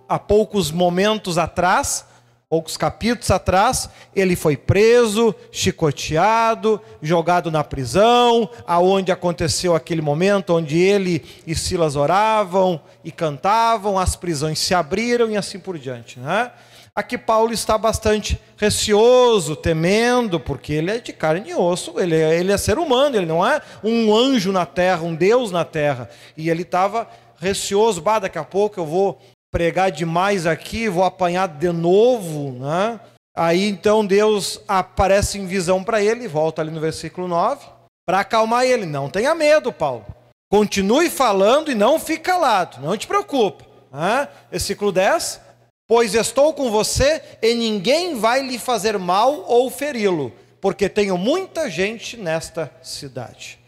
há 0.10 0.18
poucos 0.18 0.72
momentos 0.72 1.38
atrás, 1.38 2.04
poucos 2.50 2.76
capítulos 2.76 3.30
atrás, 3.30 3.88
ele 4.16 4.36
foi 4.36 4.58
preso, 4.58 5.36
chicoteado, 5.52 6.82
jogado 7.00 7.52
na 7.52 7.64
prisão, 7.64 8.50
aonde 8.66 9.12
aconteceu 9.12 9.76
aquele 9.76 10.02
momento 10.02 10.56
onde 10.56 10.80
ele 10.80 11.24
e 11.46 11.54
Silas 11.54 11.96
oravam 11.96 12.82
e 13.04 13.12
cantavam, 13.12 14.00
as 14.00 14.16
prisões 14.16 14.58
se 14.58 14.74
abriram 14.74 15.30
e 15.30 15.38
assim 15.38 15.60
por 15.60 15.78
diante, 15.78 16.20
né? 16.20 16.52
Aqui 16.96 17.18
Paulo 17.18 17.54
está 17.54 17.78
bastante 17.78 18.38
receoso, 18.58 19.56
temendo, 19.56 20.40
porque 20.40 20.74
ele 20.74 20.92
é 20.92 21.00
de 21.00 21.14
carne 21.14 21.52
e 21.52 21.54
osso, 21.54 22.00
ele 22.00 22.16
é, 22.16 22.38
ele 22.38 22.52
é 22.52 22.58
ser 22.58 22.80
humano, 22.80 23.16
ele 23.16 23.28
não 23.28 23.46
é 23.46 23.62
um 23.84 24.14
anjo 24.14 24.52
na 24.52 24.66
terra, 24.66 25.04
um 25.04 25.16
Deus 25.16 25.52
na 25.52 25.64
terra. 25.64 26.10
E 26.36 26.50
ele 26.50 26.64
estava 26.64 27.08
receoso, 27.38 28.02
bah, 28.02 28.20
daqui 28.20 28.38
a 28.38 28.44
pouco 28.44 28.80
eu 28.80 28.86
vou 28.86 29.22
pregar 29.52 29.92
demais 29.92 30.46
aqui, 30.46 30.90
vou 30.90 31.04
apanhar 31.04 31.48
de 31.48 31.72
novo, 31.72 32.52
né? 32.60 33.00
Aí 33.36 33.70
então 33.70 34.06
Deus 34.06 34.60
aparece 34.68 35.38
em 35.38 35.46
visão 35.46 35.84
para 35.84 36.02
ele, 36.02 36.28
volta 36.28 36.62
ali 36.62 36.72
no 36.72 36.80
versículo 36.80 37.28
9, 37.28 37.66
para 38.06 38.20
acalmar 38.20 38.66
ele. 38.66 38.86
Não 38.86 39.10
tenha 39.10 39.34
medo, 39.34 39.72
Paulo. 39.72 40.06
Continue 40.52 41.10
falando 41.10 41.72
e 41.72 41.76
não 41.76 42.00
fique 42.00 42.24
calado, 42.24 42.82
não 42.82 42.98
te 42.98 43.08
preocupa. 43.08 43.66
Né? 43.92 44.28
Versículo 44.52 44.92
10: 44.92 45.40
Pois 45.88 46.14
estou 46.16 46.54
com 46.54 46.70
você 46.72 47.22
e 47.42 47.54
ninguém 47.54 48.16
vai 48.16 48.42
lhe 48.42 48.60
fazer 48.60 48.98
mal 48.98 49.46
ou 49.48 49.70
feri-lo, 49.70 50.34
porque 50.60 50.90
tenho 50.90 51.18
muita 51.18 51.70
gente 51.70 52.18
nesta 52.18 52.72
cidade. 52.84 53.60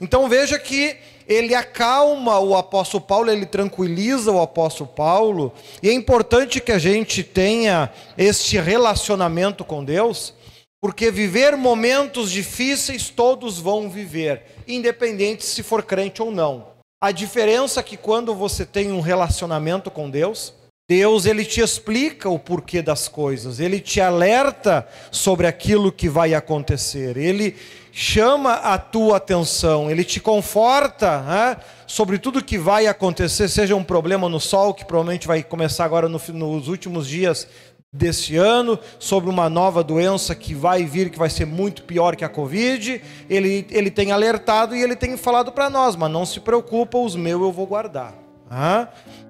Então 0.00 0.28
veja 0.28 0.58
que 0.58 0.98
ele 1.26 1.54
acalma 1.54 2.38
o 2.38 2.56
apóstolo 2.56 3.02
Paulo, 3.02 3.30
ele 3.30 3.46
tranquiliza 3.46 4.30
o 4.30 4.40
apóstolo 4.40 4.88
Paulo, 4.88 5.52
e 5.82 5.88
é 5.88 5.92
importante 5.92 6.60
que 6.60 6.72
a 6.72 6.78
gente 6.78 7.22
tenha 7.22 7.90
este 8.16 8.58
relacionamento 8.58 9.64
com 9.64 9.84
Deus, 9.84 10.34
porque 10.80 11.10
viver 11.10 11.56
momentos 11.56 12.30
difíceis 12.30 13.08
todos 13.08 13.58
vão 13.58 13.90
viver, 13.90 14.42
independente 14.68 15.44
se 15.44 15.62
for 15.62 15.82
crente 15.82 16.22
ou 16.22 16.30
não. 16.30 16.68
A 17.02 17.10
diferença 17.10 17.80
é 17.80 17.82
que 17.82 17.96
quando 17.96 18.34
você 18.34 18.64
tem 18.64 18.92
um 18.92 19.00
relacionamento 19.00 19.90
com 19.90 20.08
Deus, 20.08 20.54
Deus 20.88 21.26
ele 21.26 21.44
te 21.44 21.60
explica 21.60 22.30
o 22.30 22.38
porquê 22.38 22.80
das 22.80 23.08
coisas, 23.08 23.58
ele 23.58 23.80
te 23.80 24.00
alerta 24.00 24.86
sobre 25.10 25.48
aquilo 25.48 25.90
que 25.90 26.08
vai 26.08 26.32
acontecer, 26.32 27.16
ele 27.16 27.56
chama 27.90 28.52
a 28.52 28.78
tua 28.78 29.16
atenção, 29.16 29.90
ele 29.90 30.04
te 30.04 30.20
conforta 30.20 31.22
né, 31.22 31.56
sobre 31.88 32.18
tudo 32.18 32.44
que 32.44 32.56
vai 32.56 32.86
acontecer, 32.86 33.48
seja 33.48 33.74
um 33.74 33.82
problema 33.82 34.28
no 34.28 34.38
sol, 34.38 34.72
que 34.72 34.84
provavelmente 34.84 35.26
vai 35.26 35.42
começar 35.42 35.84
agora 35.84 36.08
no, 36.08 36.20
nos 36.32 36.68
últimos 36.68 37.08
dias 37.08 37.48
desse 37.92 38.36
ano, 38.36 38.78
sobre 39.00 39.28
uma 39.28 39.50
nova 39.50 39.82
doença 39.82 40.36
que 40.36 40.54
vai 40.54 40.84
vir, 40.84 41.10
que 41.10 41.18
vai 41.18 41.30
ser 41.30 41.46
muito 41.46 41.82
pior 41.82 42.14
que 42.14 42.24
a 42.24 42.28
Covid. 42.28 43.02
Ele, 43.28 43.66
ele 43.70 43.90
tem 43.90 44.12
alertado 44.12 44.76
e 44.76 44.82
ele 44.82 44.94
tem 44.94 45.16
falado 45.16 45.50
para 45.50 45.68
nós, 45.68 45.96
mas 45.96 46.10
não 46.12 46.24
se 46.24 46.38
preocupa, 46.38 46.96
os 46.98 47.16
meus 47.16 47.42
eu 47.42 47.50
vou 47.50 47.66
guardar. 47.66 48.25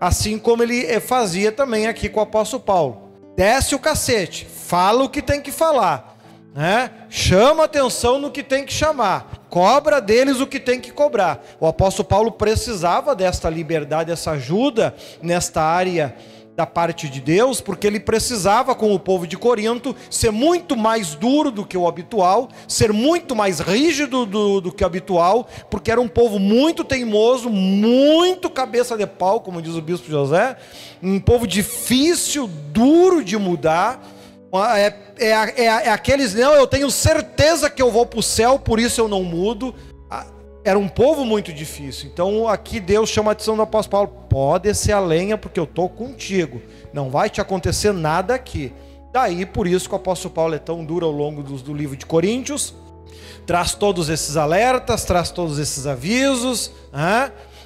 Assim 0.01 0.39
como 0.39 0.63
ele 0.63 1.01
fazia 1.01 1.51
também 1.51 1.87
aqui 1.87 2.09
com 2.09 2.21
o 2.21 2.23
apóstolo 2.23 2.63
Paulo. 2.63 3.03
Desce 3.37 3.75
o 3.75 3.79
cacete, 3.79 4.47
fala 4.47 5.05
o 5.05 5.09
que 5.09 5.21
tem 5.21 5.41
que 5.41 5.53
falar 5.53 6.17
né? 6.57 6.91
Chama 7.11 7.65
atenção 7.65 8.19
no 8.19 8.31
que 8.31 8.43
tem 8.43 8.65
que 8.65 8.73
chamar, 8.73 9.45
cobra 9.51 10.01
deles 10.01 10.41
o 10.41 10.47
que 10.47 10.59
tem 10.59 10.81
que 10.81 10.91
cobrar. 10.91 11.45
O 11.61 11.67
apóstolo 11.67 12.09
Paulo 12.09 12.33
precisava 12.33 13.15
desta 13.15 13.51
liberdade, 13.51 14.09
dessa 14.11 14.31
ajuda 14.31 14.95
nesta 15.21 15.61
área 15.63 16.17
da 16.57 16.65
parte 16.65 17.09
de 17.11 17.21
Deus, 17.21 17.61
porque 17.61 17.87
ele 17.87 18.01
precisava, 18.01 18.75
com 18.75 18.95
o 18.95 18.99
povo 18.99 19.27
de 19.27 19.37
Corinto, 19.37 19.95
ser 20.09 20.33
muito 20.33 20.75
mais 20.75 21.15
duro 21.15 21.51
do 21.51 21.67
que 21.67 21.77
o 21.77 21.87
habitual, 21.87 22.49
ser 22.67 22.95
muito 22.95 23.37
mais 23.37 23.61
rígido 23.61 24.25
do, 24.25 24.63
do 24.63 24.73
que 24.73 24.83
o 24.83 24.87
habitual, 24.87 25.47
porque 25.71 25.91
era 25.91 26.01
um 26.01 26.09
povo 26.09 26.39
muito 26.39 26.83
teimoso, 26.83 27.51
muito 27.51 28.49
cabeça 28.49 28.97
de 28.97 29.07
pau, 29.07 29.41
como 29.41 29.61
diz 29.61 29.75
o 29.75 29.83
bispo 29.83 30.11
José, 30.11 30.57
um 31.03 31.21
povo 31.21 31.47
difícil, 31.47 32.49
duro 32.73 33.23
de 33.23 33.37
mudar 33.37 34.17
é, 34.55 34.95
é, 35.19 35.31
é, 35.31 35.65
é 35.65 35.91
aqueles, 35.91 36.35
não, 36.35 36.55
eu 36.55 36.67
tenho 36.67 36.91
certeza 36.91 37.69
que 37.69 37.83
eu 37.83 37.91
vou 37.91 38.07
para 38.07 38.21
o 38.21 38.23
céu, 38.23 38.59
por 38.59 38.79
isso 38.79 39.01
eu 39.01 39.09
não 39.09 39.23
mudo. 39.23 39.75
Era 40.67 40.77
um 40.77 40.89
povo 40.89 41.25
muito 41.25 41.53
difícil. 41.53 42.11
Então 42.13 42.49
aqui 42.49 42.81
Deus 42.81 43.09
chama 43.09 43.31
a 43.31 43.33
atenção 43.33 43.55
do 43.55 43.63
apóstolo 43.63 44.09
Paulo: 44.09 44.27
pode 44.29 44.65
descer 44.65 44.93
a 44.93 44.99
lenha 44.99 45.39
porque 45.39 45.61
eu 45.61 45.65
estou 45.65 45.89
contigo. 45.89 46.61
Não 46.93 47.09
vai 47.09 47.31
te 47.31 47.41
acontecer 47.41 47.93
nada 47.93 48.35
aqui. 48.35 48.73
Daí 49.13 49.47
por 49.47 49.69
isso 49.69 49.89
que 49.89 49.95
o 49.95 49.97
apóstolo 49.99 50.35
Paulo 50.35 50.55
é 50.57 50.59
tão 50.59 50.85
duro 50.85 51.07
ao 51.07 51.13
longo 51.13 51.41
do, 51.41 51.57
do 51.57 51.73
livro 51.73 51.97
de 51.97 52.05
Coríntios. 52.05 52.75
Traz 53.47 53.75
todos 53.75 54.09
esses 54.09 54.37
alertas, 54.37 55.05
traz 55.05 55.31
todos 55.31 55.61
esses 55.61 55.87
avisos. 55.87 56.73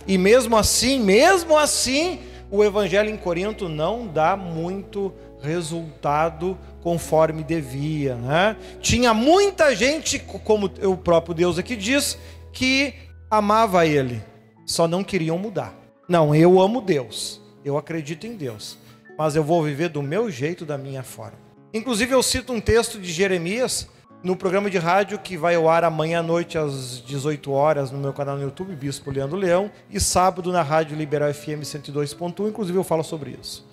E 0.06 0.18
mesmo 0.18 0.56
assim, 0.56 1.00
mesmo 1.00 1.56
assim, 1.56 2.20
o 2.50 2.62
evangelho 2.62 3.08
em 3.08 3.16
Corinto 3.16 3.66
não 3.66 4.06
dá 4.06 4.36
muito 4.36 5.10
resultado 5.42 6.58
conforme 6.82 7.42
devia. 7.42 8.14
Né? 8.16 8.56
Tinha 8.80 9.14
muita 9.14 9.74
gente, 9.74 10.18
como 10.18 10.70
o 10.82 10.96
próprio 10.96 11.34
Deus 11.34 11.58
aqui 11.58 11.74
diz, 11.74 12.18
que 12.52 12.94
amava 13.30 13.86
ele, 13.86 14.22
só 14.66 14.88
não 14.88 15.04
queriam 15.04 15.38
mudar. 15.38 15.74
Não, 16.08 16.34
eu 16.34 16.60
amo 16.60 16.80
Deus, 16.80 17.40
eu 17.64 17.78
acredito 17.78 18.26
em 18.26 18.36
Deus, 18.36 18.76
mas 19.16 19.36
eu 19.36 19.44
vou 19.44 19.62
viver 19.62 19.88
do 19.88 20.02
meu 20.02 20.30
jeito, 20.30 20.64
da 20.64 20.76
minha 20.76 21.02
forma. 21.02 21.38
Inclusive, 21.72 22.12
eu 22.12 22.22
cito 22.22 22.52
um 22.52 22.60
texto 22.60 22.98
de 22.98 23.12
Jeremias 23.12 23.88
no 24.22 24.36
programa 24.36 24.68
de 24.68 24.76
rádio 24.76 25.18
que 25.18 25.36
vai 25.36 25.54
ao 25.54 25.68
ar 25.68 25.84
amanhã 25.84 26.18
à 26.18 26.22
noite 26.22 26.58
às 26.58 27.02
18 27.02 27.50
horas 27.52 27.90
no 27.90 27.98
meu 27.98 28.12
canal 28.12 28.36
no 28.36 28.42
YouTube, 28.42 28.74
Bispo 28.74 29.10
Leandro 29.10 29.36
Leão, 29.36 29.70
e 29.88 29.98
sábado 30.00 30.52
na 30.52 30.62
Rádio 30.62 30.96
Liberal 30.96 31.32
FM 31.32 31.62
102.1, 31.62 32.48
inclusive 32.48 32.76
eu 32.76 32.84
falo 32.84 33.02
sobre 33.02 33.36
isso. 33.40 33.66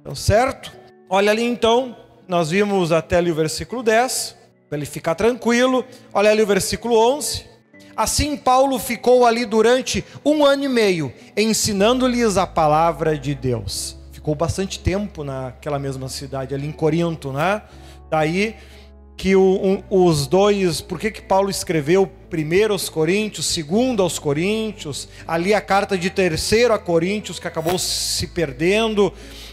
Então, 0.00 0.14
certo? 0.14 0.72
Olha 1.08 1.30
ali 1.30 1.42
então, 1.42 1.96
nós 2.26 2.50
vimos 2.50 2.92
até 2.92 3.16
ali 3.16 3.30
o 3.30 3.34
versículo 3.34 3.82
10, 3.82 4.36
para 4.68 4.78
ele 4.78 4.86
ficar 4.86 5.14
tranquilo. 5.14 5.84
Olha 6.12 6.30
ali 6.30 6.42
o 6.42 6.46
versículo 6.46 6.96
11. 6.96 7.53
Assim, 7.96 8.36
Paulo 8.36 8.78
ficou 8.78 9.24
ali 9.24 9.44
durante 9.44 10.04
um 10.24 10.44
ano 10.44 10.64
e 10.64 10.68
meio, 10.68 11.12
ensinando-lhes 11.36 12.36
a 12.36 12.46
palavra 12.46 13.16
de 13.16 13.34
Deus. 13.34 13.96
Ficou 14.12 14.34
bastante 14.34 14.78
tempo 14.78 15.22
naquela 15.22 15.78
mesma 15.78 16.08
cidade, 16.08 16.54
ali 16.54 16.66
em 16.66 16.72
Corinto, 16.72 17.32
né? 17.32 17.62
Daí 18.10 18.56
que 19.16 19.36
o, 19.36 19.42
um, 19.42 19.82
os 19.88 20.26
dois, 20.26 20.80
por 20.80 20.98
que, 20.98 21.10
que 21.10 21.22
Paulo 21.22 21.48
escreveu 21.48 22.06
primeiro 22.28 22.72
aos 22.72 22.88
Coríntios, 22.88 23.46
segundo 23.46 24.02
aos 24.02 24.18
Coríntios, 24.18 25.08
ali 25.26 25.54
a 25.54 25.60
carta 25.60 25.96
de 25.96 26.10
terceiro 26.10 26.74
a 26.74 26.78
Coríntios, 26.78 27.38
que 27.38 27.46
acabou 27.46 27.78
se 27.78 28.26
perdendo, 28.26 29.12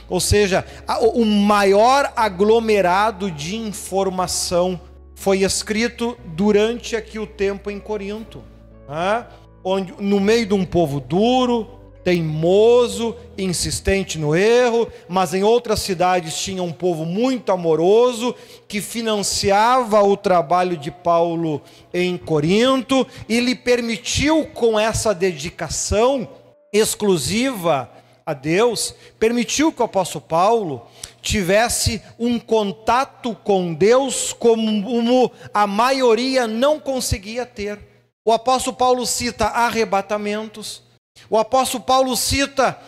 ou 0.09 0.19
seja, 0.19 0.65
o 1.13 1.23
maior 1.23 2.11
aglomerado 2.15 3.29
de 3.31 3.55
informação 3.55 4.81
foi 5.21 5.43
escrito 5.43 6.17
durante 6.25 6.95
aqui 6.95 7.19
o 7.19 7.27
tempo 7.27 7.69
em 7.69 7.79
Corinto, 7.79 8.41
né? 8.89 9.27
onde 9.63 9.93
no 9.99 10.19
meio 10.19 10.47
de 10.47 10.55
um 10.55 10.65
povo 10.65 10.99
duro, 10.99 11.69
teimoso, 12.03 13.15
insistente 13.37 14.17
no 14.17 14.35
erro, 14.35 14.87
mas 15.07 15.35
em 15.35 15.43
outras 15.43 15.81
cidades 15.81 16.35
tinha 16.35 16.63
um 16.63 16.71
povo 16.71 17.05
muito 17.05 17.51
amoroso 17.51 18.33
que 18.67 18.81
financiava 18.81 20.01
o 20.01 20.17
trabalho 20.17 20.75
de 20.75 20.89
Paulo 20.89 21.61
em 21.93 22.17
Corinto 22.17 23.05
e 23.29 23.39
lhe 23.39 23.53
permitiu 23.53 24.47
com 24.55 24.79
essa 24.79 25.13
dedicação 25.13 26.27
exclusiva 26.73 27.91
a 28.25 28.33
Deus, 28.33 28.93
permitiu 29.19 29.71
que 29.71 29.81
o 29.81 29.85
apóstolo 29.85 30.23
Paulo 30.25 30.87
tivesse 31.21 32.01
um 32.17 32.39
contato 32.39 33.35
com 33.43 33.73
Deus 33.73 34.33
como 34.33 35.31
a 35.53 35.67
maioria 35.67 36.47
não 36.47 36.79
conseguia 36.79 37.45
ter. 37.45 37.79
O 38.25 38.31
apóstolo 38.31 38.75
Paulo 38.75 39.05
cita 39.05 39.47
arrebatamentos. 39.47 40.83
O 41.29 41.37
apóstolo 41.37 41.83
Paulo 41.83 42.15
cita 42.15 42.79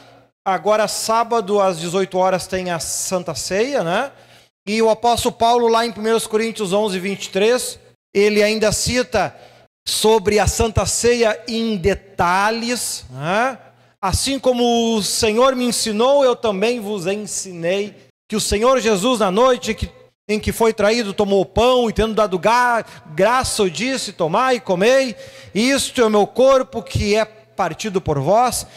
agora 0.45 0.87
sábado 0.87 1.59
às 1.61 1.79
18 1.79 2.17
horas 2.17 2.47
tem 2.47 2.69
a 2.69 2.79
Santa 2.79 3.33
Ceia, 3.33 3.83
né? 3.83 4.11
E 4.67 4.81
o 4.81 4.89
apóstolo 4.89 5.35
Paulo 5.35 5.67
lá 5.67 5.85
em 5.85 5.89
1 5.89 5.93
Coríntios 6.29 6.71
11, 6.71 6.99
23, 6.99 7.79
ele 8.13 8.41
ainda 8.41 8.71
cita 8.71 9.35
sobre 9.85 10.39
a 10.39 10.47
Santa 10.47 10.85
Ceia 10.85 11.41
em 11.47 11.75
detalhes, 11.75 13.05
né? 13.09 13.57
Assim 14.03 14.37
como 14.37 14.97
o 14.97 15.01
Senhor 15.01 15.55
me 15.55 15.63
ensinou, 15.63 16.25
eu 16.25 16.35
também 16.35 16.81
vos 16.81 17.07
ensinei 17.07 17.95
que 18.27 18.35
o 18.35 18.41
Senhor 18.41 18.81
Jesus, 18.81 19.21
na 19.21 19.31
noite 19.31 19.89
em 20.27 20.41
que 20.41 20.51
foi 20.51 20.73
traído, 20.73 21.13
tomou 21.13 21.39
o 21.39 21.45
pão 21.45 21.89
e, 21.89 21.93
tendo 21.93 22.13
dado 22.13 22.37
graça, 23.15 23.69
disse: 23.69 24.11
Tomai 24.11 24.57
e 24.57 24.59
comei, 24.59 25.15
isto 25.55 26.01
é 26.01 26.05
o 26.05 26.09
meu 26.09 26.27
corpo 26.27 26.83
que 26.83 27.15
é 27.15 27.23
partido 27.23 28.01
por 28.01 28.19
vós. 28.19 28.67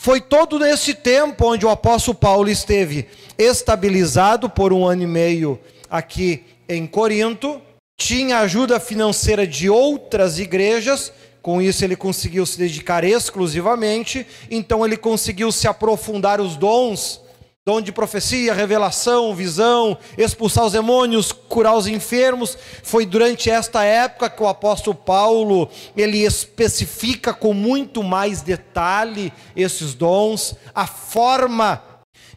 Foi 0.00 0.18
todo 0.18 0.58
nesse 0.58 0.94
tempo 0.94 1.46
onde 1.46 1.66
o 1.66 1.70
apóstolo 1.70 2.16
Paulo 2.16 2.48
esteve 2.48 3.06
estabilizado 3.36 4.48
por 4.48 4.72
um 4.72 4.86
ano 4.86 5.02
e 5.02 5.06
meio 5.06 5.60
aqui 5.90 6.42
em 6.66 6.86
Corinto, 6.86 7.60
tinha 8.00 8.38
ajuda 8.38 8.80
financeira 8.80 9.46
de 9.46 9.68
outras 9.68 10.38
igrejas, 10.38 11.12
com 11.44 11.60
isso 11.60 11.84
ele 11.84 11.94
conseguiu 11.94 12.46
se 12.46 12.56
dedicar 12.56 13.04
exclusivamente, 13.04 14.26
então 14.50 14.82
ele 14.82 14.96
conseguiu 14.96 15.52
se 15.52 15.68
aprofundar 15.68 16.40
os 16.40 16.56
dons 16.56 17.20
dom 17.66 17.82
de 17.82 17.92
profecia, 17.92 18.52
revelação, 18.52 19.34
visão, 19.34 19.96
expulsar 20.16 20.64
os 20.64 20.72
demônios, 20.72 21.32
curar 21.32 21.74
os 21.74 21.86
enfermos. 21.86 22.56
Foi 22.82 23.04
durante 23.06 23.50
esta 23.50 23.82
época 23.84 24.28
que 24.28 24.42
o 24.42 24.48
apóstolo 24.48 24.94
Paulo, 24.94 25.70
ele 25.94 26.24
especifica 26.24 27.32
com 27.32 27.54
muito 27.54 28.02
mais 28.02 28.42
detalhe 28.42 29.32
esses 29.54 29.94
dons, 29.94 30.54
a 30.74 30.86
forma 30.86 31.82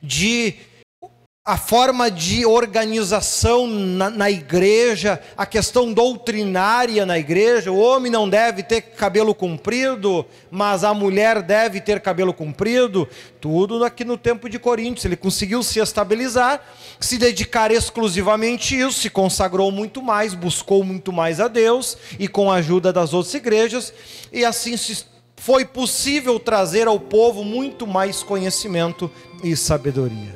de 0.02 0.56
a 1.48 1.56
forma 1.56 2.12
de 2.12 2.46
organização 2.46 3.68
na, 3.68 4.10
na, 4.10 4.30
igreja, 4.30 5.18
a 5.38 5.46
questão 5.46 5.94
doutrinária 5.94 7.06
na 7.06 7.18
igreja. 7.18 7.72
O 7.72 7.80
homem 7.80 8.12
não 8.12 8.30
deve 8.30 8.62
ter 8.64 8.82
cabelo 8.82 9.34
comprido, 9.34 10.26
mas 10.52 10.84
a 10.84 10.94
mulher 10.94 11.42
deve 11.42 11.80
ter 11.80 12.02
cabelo 12.02 12.34
comprido. 12.34 13.08
Tudo 13.40 13.82
aqui 13.86 14.04
no 14.04 14.18
tempo 14.18 14.50
de 14.50 14.60
Coríntios. 14.60 15.06
Ele 15.06 15.16
conseguiu 15.16 15.64
se 15.64 15.80
estabilizar, 15.80 16.62
se 17.00 17.18
dedicar 17.18 17.72
exclusivamente 17.72 18.76
a 18.76 18.90
isso, 18.90 19.00
se 19.00 19.10
consagrou 19.10 19.72
muito 19.72 20.02
mais, 20.02 20.34
buscou 20.34 20.84
muito 20.84 21.14
mais 21.14 21.40
a 21.40 21.48
Deus 21.48 21.98
e 22.20 22.28
com 22.28 22.52
a 22.52 22.56
ajuda 22.56 22.92
das 22.92 23.14
outras 23.14 23.34
igrejas, 23.34 23.94
e 24.34 24.44
assim 24.44 24.76
foi 25.38 25.64
possível 25.64 26.42
trazer 26.42 26.90
ao 26.90 27.00
povo 27.00 27.42
muito 27.46 27.88
mais 27.88 28.22
conhecimento 28.22 29.10
e 29.42 29.56
sabedoria. 29.56 30.36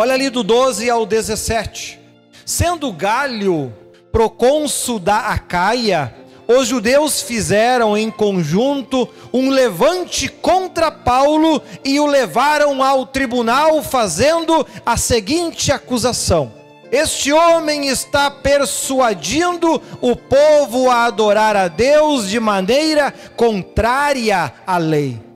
Olha 0.00 0.14
ali 0.14 0.30
do 0.30 0.44
12 0.44 0.88
ao 0.88 1.04
17. 1.04 1.98
Sendo 2.46 2.92
Galho 2.92 3.74
procônsul 4.12 5.00
da 5.00 5.18
Acaia, 5.18 6.14
os 6.46 6.68
judeus 6.68 7.20
fizeram 7.20 7.98
em 7.98 8.08
conjunto 8.08 9.08
um 9.32 9.50
levante 9.50 10.28
contra 10.28 10.92
Paulo 10.92 11.60
e 11.84 11.98
o 11.98 12.06
levaram 12.06 12.80
ao 12.80 13.06
tribunal, 13.06 13.82
fazendo 13.82 14.64
a 14.86 14.96
seguinte 14.96 15.72
acusação: 15.72 16.52
Este 16.92 17.32
homem 17.32 17.88
está 17.88 18.30
persuadindo 18.30 19.82
o 20.00 20.14
povo 20.14 20.88
a 20.88 21.06
adorar 21.06 21.56
a 21.56 21.66
Deus 21.66 22.28
de 22.28 22.38
maneira 22.38 23.12
contrária 23.36 24.52
à 24.64 24.78
lei. 24.78 25.27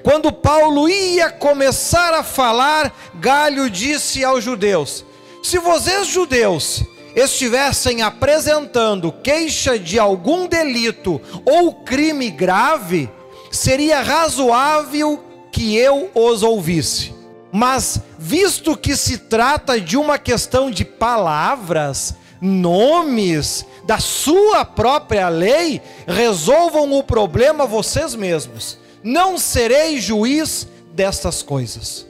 Quando 0.00 0.32
Paulo 0.32 0.88
ia 0.88 1.30
começar 1.30 2.14
a 2.14 2.22
falar, 2.22 2.94
Galho 3.14 3.68
disse 3.68 4.24
aos 4.24 4.42
judeus: 4.42 5.04
Se 5.42 5.58
vocês, 5.58 6.06
judeus, 6.06 6.82
estivessem 7.14 8.00
apresentando 8.00 9.12
queixa 9.12 9.78
de 9.78 9.98
algum 9.98 10.46
delito 10.46 11.20
ou 11.44 11.74
crime 11.84 12.30
grave, 12.30 13.10
seria 13.50 14.00
razoável 14.00 15.22
que 15.50 15.76
eu 15.76 16.10
os 16.14 16.42
ouvisse. 16.42 17.14
Mas, 17.52 18.00
visto 18.18 18.74
que 18.74 18.96
se 18.96 19.18
trata 19.18 19.78
de 19.78 19.98
uma 19.98 20.18
questão 20.18 20.70
de 20.70 20.86
palavras, 20.86 22.14
nomes, 22.40 23.66
da 23.84 23.98
sua 23.98 24.64
própria 24.64 25.28
lei, 25.28 25.82
resolvam 26.06 26.94
o 26.94 27.02
problema 27.02 27.66
vocês 27.66 28.14
mesmos 28.14 28.80
não 29.02 29.38
serei 29.38 30.00
juiz 30.00 30.66
destas 30.92 31.42
coisas. 31.42 32.06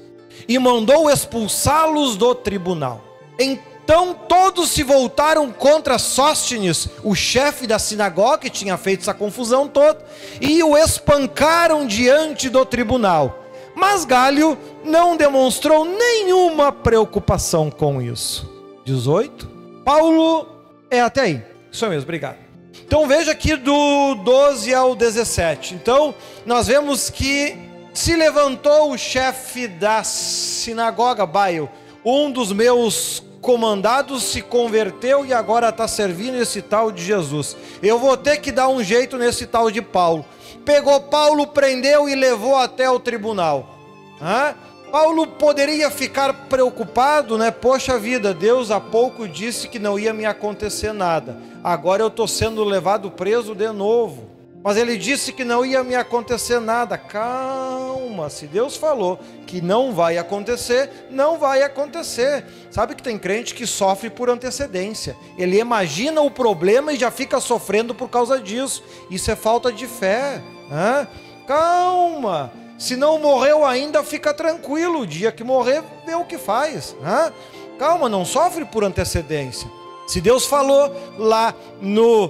E 0.49 0.59
mandou 0.59 1.11
expulsá-los 1.11 2.17
do 2.17 2.35
tribunal. 2.35 3.03
Então 3.39 4.15
todos 4.29 4.71
se 4.71 4.83
voltaram 4.83 5.51
contra 5.51 5.99
Sóstenes, 5.99 6.89
o 7.03 7.15
chefe 7.15 7.67
da 7.67 7.79
sinagoga 7.79 8.39
que 8.39 8.51
tinha 8.51 8.77
feito 8.77 9.01
essa 9.01 9.15
confusão 9.15 9.69
toda, 9.69 10.05
e 10.41 10.63
o 10.63 10.77
espancaram 10.77 11.87
diante 11.87 12.49
do 12.49 12.65
tribunal. 12.65 13.39
Mas 13.75 14.05
Galho 14.05 14.59
não 14.85 15.17
demonstrou 15.17 15.85
nenhuma 15.85 16.71
preocupação 16.71 17.71
com 17.71 18.03
isso. 18.03 18.51
18. 18.85 19.49
Paulo 19.85 20.47
é 20.91 21.01
até 21.01 21.23
aí. 21.23 21.43
Isso 21.71 21.87
mesmo, 21.89 22.03
obrigado. 22.03 22.52
Então 22.93 23.09
veja 23.09 23.33
aqui 23.33 23.57
do 23.57 24.17
12 24.17 24.75
ao 24.75 24.95
17. 24.95 25.77
Então 25.77 26.15
nós 26.45 26.67
vemos 26.67 27.09
que 27.09 27.57
se 27.95 28.15
levantou 28.15 28.93
o 28.93 28.99
chefe 28.99 29.67
da 29.67 30.05
sinagoga, 30.05 31.25
Baio, 31.25 31.71
um 32.05 32.31
dos 32.31 32.53
meus 32.53 33.23
comandados 33.41 34.25
se 34.25 34.43
converteu 34.43 35.25
e 35.25 35.33
agora 35.33 35.71
está 35.71 35.89
servindo 35.89 36.37
esse 36.37 36.61
tal 36.61 36.93
de 36.93 37.03
Jesus. 37.03 37.57
Eu 37.83 37.99
vou 37.99 38.15
ter 38.15 38.37
que 38.43 38.53
dar 38.53 38.69
um 38.69 38.85
jeito 38.85 39.17
nesse 39.17 39.47
tal 39.47 39.71
de 39.71 39.81
Paulo. 39.81 40.23
Pegou 40.63 41.01
Paulo, 41.01 41.47
prendeu 41.47 42.11
e 42.11 42.15
levou 42.15 42.57
até 42.57 42.91
o 42.91 43.01
tribunal. 43.01 43.75
Hã? 44.21 44.55
Paulo 44.93 45.27
poderia 45.27 45.91
ficar 45.91 46.35
preocupado, 46.51 47.39
né? 47.39 47.51
Poxa 47.51 47.99
vida, 47.99 48.35
Deus 48.35 48.71
há 48.71 48.79
pouco 48.79 49.27
disse 49.27 49.67
que 49.67 49.79
não 49.79 49.99
ia 49.99 50.13
me 50.13 50.27
acontecer 50.27 50.93
nada. 50.93 51.39
Agora 51.65 52.03
eu 52.03 52.09
estou 52.09 52.29
sendo 52.29 52.63
levado 52.63 53.11
preso 53.11 53.55
de 53.55 53.73
novo. 53.73 54.29
Mas 54.63 54.77
ele 54.77 54.99
disse 54.99 55.33
que 55.33 55.45
não 55.45 55.65
ia 55.65 55.83
me 55.83 55.95
acontecer 55.95 56.61
nada. 56.61 56.99
Calma, 56.99 58.29
se 58.29 58.47
Deus 58.47 58.77
falou 58.77 59.19
que 59.47 59.63
não 59.63 59.95
vai 59.95 60.19
acontecer, 60.19 61.09
não 61.11 61.39
vai 61.39 61.63
acontecer. 61.63 62.45
Sabe 62.71 62.95
que 62.95 63.03
tem 63.03 63.19
crente 63.19 63.55
que 63.55 63.67
sofre 63.67 64.11
por 64.11 64.29
antecedência. 64.29 65.17
Ele 65.39 65.59
imagina 65.59 66.21
o 66.21 66.31
problema 66.31 66.93
e 66.93 66.99
já 66.99 67.11
fica 67.11 67.41
sofrendo 67.41 67.95
por 67.95 68.11
causa 68.11 68.39
disso. 68.39 68.85
Isso 69.11 69.31
é 69.31 69.35
falta 69.35 69.73
de 69.73 69.87
fé. 69.87 70.43
Hã? 70.71 71.09
Calma. 71.47 72.53
Se 72.83 72.97
não 72.97 73.17
morreu 73.17 73.65
ainda, 73.65 74.03
fica 74.03 74.35
tranquilo. 74.35 75.03
O 75.03 75.07
dia 75.07 75.31
que 75.31 75.45
morrer, 75.45 75.85
vê 76.05 76.17
o 76.17 76.25
que 76.25 76.37
faz. 76.37 76.97
Hã? 77.01 77.33
Calma, 77.79 78.09
não 78.09 78.25
sofre 78.25 78.65
por 78.65 78.83
antecedência. 78.83 79.71
Se 80.09 80.21
Deus 80.21 80.47
falou 80.47 80.93
lá 81.17 81.55
no 81.81 82.29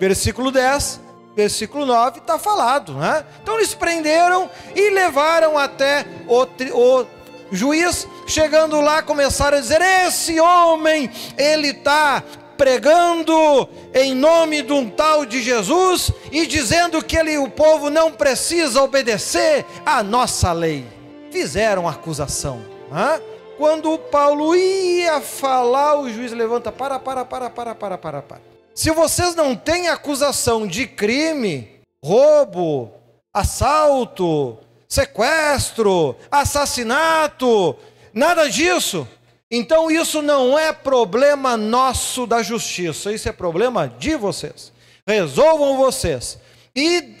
versículo 0.00 0.50
10, 0.50 1.02
versículo 1.36 1.84
9 1.84 2.20
está 2.20 2.38
falado, 2.38 2.94
né? 2.94 3.26
Então 3.42 3.56
eles 3.56 3.74
prenderam 3.74 4.48
e 4.74 4.88
levaram 4.88 5.58
até 5.58 6.06
o, 6.26 6.44
o 6.44 7.06
juiz. 7.52 8.08
Chegando 8.26 8.80
lá, 8.80 9.02
começaram 9.02 9.58
a 9.58 9.60
dizer: 9.60 9.82
Esse 9.82 10.40
homem, 10.40 11.10
ele 11.36 11.72
está 11.72 12.24
pregando 12.60 13.66
em 13.94 14.14
nome 14.14 14.60
de 14.60 14.70
um 14.70 14.90
tal 14.90 15.24
de 15.24 15.42
Jesus 15.42 16.12
e 16.30 16.46
dizendo 16.46 17.02
que 17.02 17.16
ele, 17.16 17.38
o 17.38 17.48
povo 17.48 17.88
não 17.88 18.12
precisa 18.12 18.82
obedecer 18.82 19.64
à 19.86 20.02
nossa 20.02 20.52
lei. 20.52 20.86
Fizeram 21.30 21.88
acusação. 21.88 22.62
Né? 22.90 23.18
Quando 23.56 23.96
Paulo 23.96 24.54
ia 24.54 25.22
falar, 25.22 26.00
o 26.00 26.10
juiz 26.10 26.32
levanta: 26.32 26.70
para, 26.70 26.98
para, 26.98 27.24
para, 27.24 27.48
para, 27.48 27.74
para, 27.74 27.96
para, 27.96 28.20
para. 28.20 28.42
Se 28.74 28.90
vocês 28.90 29.34
não 29.34 29.56
têm 29.56 29.88
acusação 29.88 30.66
de 30.66 30.86
crime, 30.86 31.80
roubo, 32.04 32.92
assalto, 33.32 34.58
sequestro, 34.86 36.14
assassinato, 36.30 37.74
nada 38.12 38.50
disso, 38.50 39.08
então 39.50 39.90
isso 39.90 40.22
não 40.22 40.58
é 40.58 40.72
problema 40.72 41.56
nosso 41.56 42.26
da 42.26 42.42
justiça, 42.42 43.12
isso 43.12 43.28
é 43.28 43.32
problema 43.32 43.88
de 43.88 44.14
vocês. 44.14 44.72
Resolvam 45.06 45.76
vocês. 45.76 46.38
E 46.74 47.16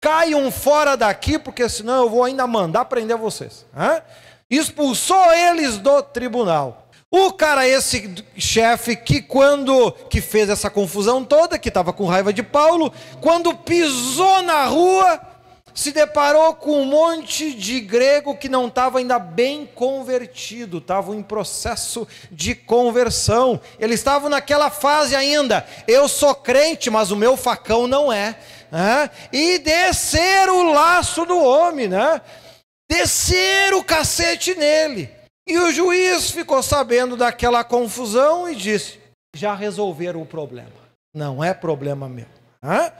caiam 0.00 0.50
fora 0.50 0.96
daqui, 0.96 1.38
porque 1.38 1.68
senão 1.68 2.04
eu 2.04 2.10
vou 2.10 2.24
ainda 2.24 2.46
mandar 2.46 2.86
prender 2.86 3.16
vocês. 3.16 3.66
Expulsou 4.50 5.32
eles 5.32 5.78
do 5.78 6.02
tribunal. 6.02 6.88
O 7.10 7.32
cara, 7.32 7.68
esse 7.68 8.12
chefe 8.36 8.96
que 8.96 9.22
quando 9.22 9.92
que 10.10 10.20
fez 10.20 10.48
essa 10.48 10.68
confusão 10.68 11.24
toda, 11.24 11.58
que 11.58 11.68
estava 11.68 11.92
com 11.92 12.06
raiva 12.06 12.32
de 12.32 12.42
Paulo, 12.42 12.92
quando 13.20 13.54
pisou 13.54 14.42
na 14.42 14.64
rua, 14.66 15.20
se 15.74 15.90
deparou 15.90 16.54
com 16.54 16.80
um 16.80 16.84
monte 16.84 17.52
de 17.52 17.80
grego 17.80 18.36
que 18.36 18.48
não 18.48 18.68
estava 18.68 18.98
ainda 18.98 19.18
bem 19.18 19.66
convertido, 19.66 20.78
estavam 20.78 21.16
em 21.16 21.22
processo 21.22 22.06
de 22.30 22.54
conversão. 22.54 23.60
Eles 23.78 23.98
estavam 23.98 24.30
naquela 24.30 24.70
fase 24.70 25.16
ainda. 25.16 25.66
Eu 25.88 26.08
sou 26.08 26.32
crente, 26.32 26.88
mas 26.90 27.10
o 27.10 27.16
meu 27.16 27.36
facão 27.36 27.88
não 27.88 28.12
é. 28.12 28.38
Né? 28.70 29.10
E 29.32 29.58
descer 29.58 30.48
o 30.48 30.72
laço 30.72 31.26
do 31.26 31.42
homem, 31.42 31.88
né? 31.88 32.20
Descer 32.88 33.74
o 33.74 33.82
cacete 33.82 34.54
nele. 34.54 35.10
E 35.46 35.58
o 35.58 35.72
juiz 35.72 36.30
ficou 36.30 36.62
sabendo 36.62 37.16
daquela 37.16 37.64
confusão 37.64 38.48
e 38.48 38.54
disse: 38.54 39.00
já 39.34 39.54
resolveram 39.54 40.22
o 40.22 40.26
problema. 40.26 40.70
Não 41.12 41.42
é 41.42 41.52
problema 41.52 42.08
meu. 42.08 42.26
Hã? 42.62 42.92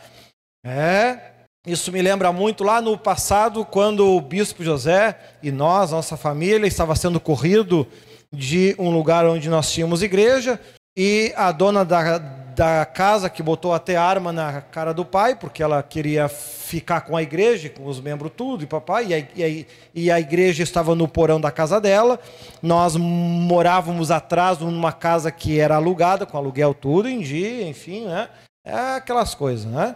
É. 0.64 1.33
Isso 1.66 1.90
me 1.90 2.02
lembra 2.02 2.30
muito 2.30 2.62
lá 2.62 2.82
no 2.82 2.98
passado, 2.98 3.64
quando 3.64 4.06
o 4.14 4.20
bispo 4.20 4.62
José 4.62 5.18
e 5.42 5.50
nós, 5.50 5.92
nossa 5.92 6.14
família, 6.14 6.66
estava 6.66 6.94
sendo 6.94 7.18
corrido 7.18 7.86
de 8.30 8.76
um 8.78 8.90
lugar 8.90 9.24
onde 9.24 9.48
nós 9.48 9.72
tínhamos 9.72 10.02
igreja, 10.02 10.60
e 10.94 11.32
a 11.34 11.50
dona 11.52 11.82
da, 11.82 12.18
da 12.18 12.84
casa 12.84 13.30
que 13.30 13.42
botou 13.42 13.72
até 13.72 13.96
arma 13.96 14.30
na 14.30 14.60
cara 14.60 14.92
do 14.92 15.06
pai, 15.06 15.36
porque 15.36 15.62
ela 15.62 15.82
queria 15.82 16.28
ficar 16.28 17.00
com 17.00 17.16
a 17.16 17.22
igreja, 17.22 17.70
com 17.70 17.86
os 17.86 17.98
membros 17.98 18.32
tudo, 18.36 18.62
e 18.62 18.66
papai, 18.66 19.06
e 19.06 19.14
a, 19.14 19.18
e 19.18 19.44
a, 19.44 19.64
e 19.94 20.10
a 20.10 20.20
igreja 20.20 20.62
estava 20.62 20.94
no 20.94 21.08
porão 21.08 21.40
da 21.40 21.50
casa 21.50 21.80
dela. 21.80 22.20
Nós 22.62 22.94
morávamos 22.94 24.10
atrás 24.10 24.58
numa 24.58 24.92
casa 24.92 25.32
que 25.32 25.58
era 25.58 25.76
alugada, 25.76 26.26
com 26.26 26.36
aluguel 26.36 26.74
tudo 26.74 27.08
em 27.08 27.20
dia, 27.20 27.66
enfim, 27.66 28.04
né? 28.04 28.28
É 28.62 28.96
aquelas 28.96 29.34
coisas, 29.34 29.64
né? 29.64 29.94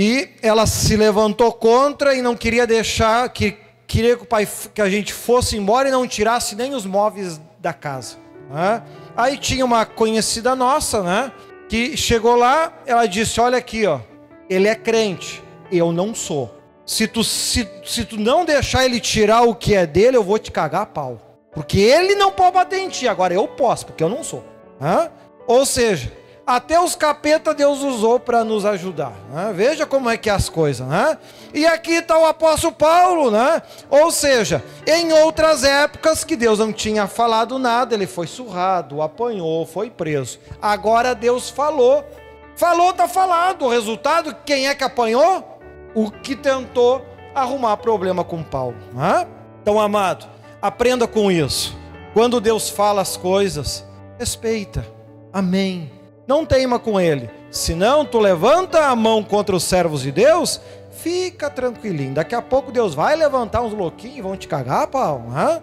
E 0.00 0.30
ela 0.40 0.66
se 0.66 0.96
levantou 0.96 1.52
contra 1.52 2.14
e 2.14 2.22
não 2.22 2.34
queria 2.34 2.66
deixar, 2.66 3.28
que 3.28 3.58
queria 3.86 4.16
que 4.16 4.22
o 4.22 4.26
pai 4.26 4.48
que 4.72 4.80
a 4.80 4.88
gente 4.88 5.12
fosse 5.12 5.58
embora 5.58 5.88
e 5.88 5.92
não 5.92 6.08
tirasse 6.08 6.56
nem 6.56 6.74
os 6.74 6.86
móveis 6.86 7.38
da 7.58 7.74
casa. 7.74 8.16
Né? 8.50 8.82
Aí 9.14 9.36
tinha 9.36 9.62
uma 9.62 9.84
conhecida 9.84 10.56
nossa, 10.56 11.02
né? 11.02 11.30
que 11.68 11.98
chegou 11.98 12.34
lá, 12.34 12.72
ela 12.86 13.04
disse: 13.04 13.38
Olha 13.42 13.58
aqui, 13.58 13.86
ó, 13.86 14.00
ele 14.48 14.68
é 14.68 14.74
crente, 14.74 15.42
eu 15.70 15.92
não 15.92 16.14
sou. 16.14 16.58
Se 16.86 17.06
tu, 17.06 17.22
se, 17.22 17.68
se 17.84 18.06
tu 18.06 18.18
não 18.18 18.46
deixar 18.46 18.86
ele 18.86 19.00
tirar 19.00 19.42
o 19.42 19.54
que 19.54 19.74
é 19.74 19.86
dele, 19.86 20.16
eu 20.16 20.24
vou 20.24 20.38
te 20.38 20.50
cagar 20.50 20.80
a 20.80 20.86
pau. 20.86 21.20
Porque 21.52 21.78
ele 21.78 22.14
não 22.14 22.32
pode 22.32 22.54
bater 22.54 22.80
em 22.80 22.88
ti, 22.88 23.06
agora 23.06 23.34
eu 23.34 23.46
posso, 23.46 23.84
porque 23.84 24.02
eu 24.02 24.08
não 24.08 24.24
sou. 24.24 24.42
Hã? 24.80 25.10
Ou 25.46 25.66
seja, 25.66 26.10
até 26.56 26.80
os 26.80 26.96
capeta 26.96 27.54
Deus 27.54 27.80
usou 27.80 28.18
para 28.18 28.42
nos 28.42 28.64
ajudar. 28.64 29.12
Né? 29.32 29.52
Veja 29.54 29.86
como 29.86 30.10
é 30.10 30.16
que 30.16 30.28
é 30.28 30.32
as 30.32 30.48
coisas. 30.48 30.84
Né? 30.84 31.16
E 31.54 31.64
aqui 31.64 31.92
está 31.92 32.18
o 32.18 32.26
apóstolo 32.26 32.74
Paulo, 32.74 33.30
né? 33.30 33.62
Ou 33.88 34.10
seja, 34.10 34.60
em 34.84 35.12
outras 35.12 35.62
épocas 35.62 36.24
que 36.24 36.34
Deus 36.34 36.58
não 36.58 36.72
tinha 36.72 37.06
falado 37.06 37.56
nada, 37.56 37.94
ele 37.94 38.06
foi 38.06 38.26
surrado, 38.26 39.00
apanhou, 39.00 39.64
foi 39.64 39.90
preso. 39.90 40.40
Agora 40.60 41.14
Deus 41.14 41.48
falou. 41.48 42.04
Falou, 42.56 42.90
está 42.90 43.06
falado. 43.06 43.64
O 43.64 43.68
resultado, 43.68 44.36
quem 44.44 44.66
é 44.66 44.74
que 44.74 44.82
apanhou? 44.82 45.60
O 45.94 46.10
que 46.10 46.34
tentou 46.34 47.06
arrumar 47.32 47.76
problema 47.76 48.24
com 48.24 48.42
Paulo. 48.42 48.76
Né? 48.92 49.24
Então, 49.62 49.80
amado, 49.80 50.26
aprenda 50.60 51.06
com 51.06 51.30
isso. 51.30 51.78
Quando 52.12 52.40
Deus 52.40 52.68
fala 52.68 53.02
as 53.02 53.16
coisas, 53.16 53.86
respeita. 54.18 54.84
Amém 55.32 55.99
não 56.30 56.46
teima 56.46 56.78
com 56.78 57.00
ele. 57.00 57.28
Se 57.50 57.74
não, 57.74 58.04
tu 58.04 58.20
levanta 58.20 58.86
a 58.86 58.94
mão 58.94 59.20
contra 59.20 59.56
os 59.56 59.64
servos 59.64 60.02
de 60.02 60.12
Deus, 60.12 60.60
fica 60.92 61.50
tranquilinho. 61.50 62.14
Daqui 62.14 62.36
a 62.36 62.40
pouco 62.40 62.70
Deus 62.70 62.94
vai 62.94 63.16
levantar 63.16 63.62
uns 63.62 63.72
louquinhos 63.72 64.18
e 64.18 64.22
vão 64.22 64.36
te 64.36 64.46
cagar, 64.46 64.86
pau. 64.86 65.24
Né? 65.28 65.60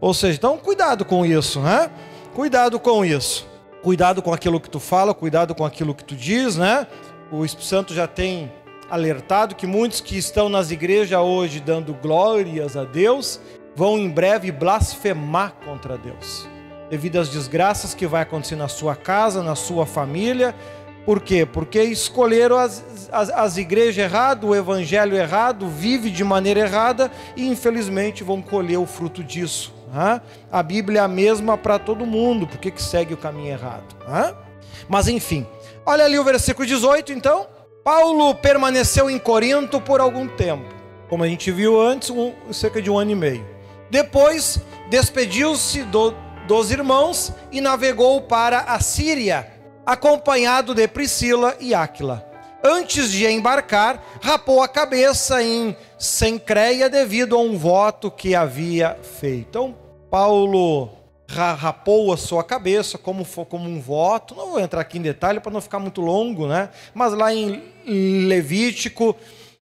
Ou 0.00 0.14
seja, 0.14 0.38
então 0.38 0.56
cuidado 0.56 1.04
com 1.04 1.26
isso, 1.26 1.58
né? 1.58 1.90
Cuidado 2.32 2.78
com 2.78 3.04
isso. 3.04 3.44
Cuidado 3.82 4.22
com 4.22 4.32
aquilo 4.32 4.60
que 4.60 4.70
tu 4.70 4.78
fala, 4.78 5.12
cuidado 5.12 5.52
com 5.52 5.64
aquilo 5.64 5.92
que 5.92 6.04
tu 6.04 6.14
diz, 6.14 6.56
né? 6.56 6.86
O 7.32 7.44
Espírito 7.44 7.68
Santo 7.68 7.92
já 7.92 8.06
tem 8.06 8.52
alertado 8.88 9.56
que 9.56 9.66
muitos 9.66 10.00
que 10.00 10.16
estão 10.16 10.48
nas 10.48 10.70
igrejas 10.70 11.18
hoje 11.18 11.58
dando 11.58 11.92
glórias 11.92 12.76
a 12.76 12.84
Deus 12.84 13.40
vão 13.74 13.98
em 13.98 14.08
breve 14.08 14.52
blasfemar 14.52 15.54
contra 15.64 15.98
Deus 15.98 16.53
devido 16.90 17.18
às 17.18 17.28
desgraças 17.28 17.94
que 17.94 18.06
vai 18.06 18.22
acontecer 18.22 18.56
na 18.56 18.68
sua 18.68 18.94
casa, 18.94 19.42
na 19.42 19.54
sua 19.54 19.86
família. 19.86 20.54
Por 21.04 21.20
quê? 21.20 21.44
Porque 21.44 21.82
escolheram 21.82 22.56
as, 22.56 22.82
as, 23.12 23.28
as 23.28 23.56
igrejas 23.56 23.98
erradas, 23.98 24.48
o 24.48 24.54
evangelho 24.54 25.16
errado, 25.16 25.68
vive 25.68 26.10
de 26.10 26.24
maneira 26.24 26.60
errada 26.60 27.10
e 27.36 27.46
infelizmente 27.46 28.24
vão 28.24 28.40
colher 28.40 28.78
o 28.78 28.86
fruto 28.86 29.22
disso. 29.22 29.74
Né? 29.92 30.20
A 30.50 30.62
Bíblia 30.62 31.00
é 31.00 31.04
a 31.04 31.08
mesma 31.08 31.58
para 31.58 31.78
todo 31.78 32.06
mundo, 32.06 32.46
porque 32.46 32.70
que 32.70 32.82
segue 32.82 33.12
o 33.12 33.18
caminho 33.18 33.50
errado. 33.50 33.94
Né? 34.08 34.34
Mas 34.88 35.06
enfim, 35.06 35.46
olha 35.84 36.04
ali 36.04 36.18
o 36.18 36.24
versículo 36.24 36.66
18 36.66 37.12
então. 37.12 37.46
Paulo 37.84 38.34
permaneceu 38.34 39.10
em 39.10 39.18
Corinto 39.18 39.78
por 39.78 40.00
algum 40.00 40.26
tempo, 40.26 40.64
como 41.06 41.22
a 41.22 41.28
gente 41.28 41.52
viu 41.52 41.78
antes, 41.78 42.08
um, 42.08 42.32
cerca 42.50 42.80
de 42.80 42.90
um 42.90 42.98
ano 42.98 43.10
e 43.10 43.14
meio. 43.14 43.46
Depois 43.90 44.58
despediu-se 44.88 45.82
do, 45.84 46.14
dos 46.46 46.70
irmãos 46.70 47.32
e 47.50 47.60
navegou 47.60 48.20
para 48.20 48.60
a 48.60 48.80
Síria. 48.80 49.50
acompanhado 49.86 50.74
de 50.74 50.88
Priscila 50.88 51.56
e 51.60 51.74
Áquila. 51.74 52.26
Antes 52.62 53.12
de 53.12 53.26
embarcar, 53.26 54.02
rapou 54.22 54.62
a 54.62 54.68
cabeça 54.68 55.42
em 55.42 55.76
Sencreia 55.98 56.88
devido 56.88 57.36
a 57.36 57.38
um 57.38 57.58
voto 57.58 58.10
que 58.10 58.34
havia 58.34 58.96
feito. 59.20 59.48
Então, 59.48 59.76
Paulo 60.10 60.88
rapou 61.28 62.12
a 62.12 62.16
sua 62.16 62.42
cabeça 62.42 62.96
como, 62.96 63.26
como 63.26 63.68
um 63.68 63.80
voto. 63.80 64.34
Não 64.34 64.52
vou 64.52 64.60
entrar 64.60 64.80
aqui 64.80 64.96
em 64.96 65.02
detalhe 65.02 65.40
para 65.40 65.52
não 65.52 65.60
ficar 65.60 65.78
muito 65.78 66.00
longo, 66.00 66.46
né? 66.46 66.70
Mas 66.94 67.12
lá 67.12 67.34
em 67.34 67.60
Levítico 68.26 69.14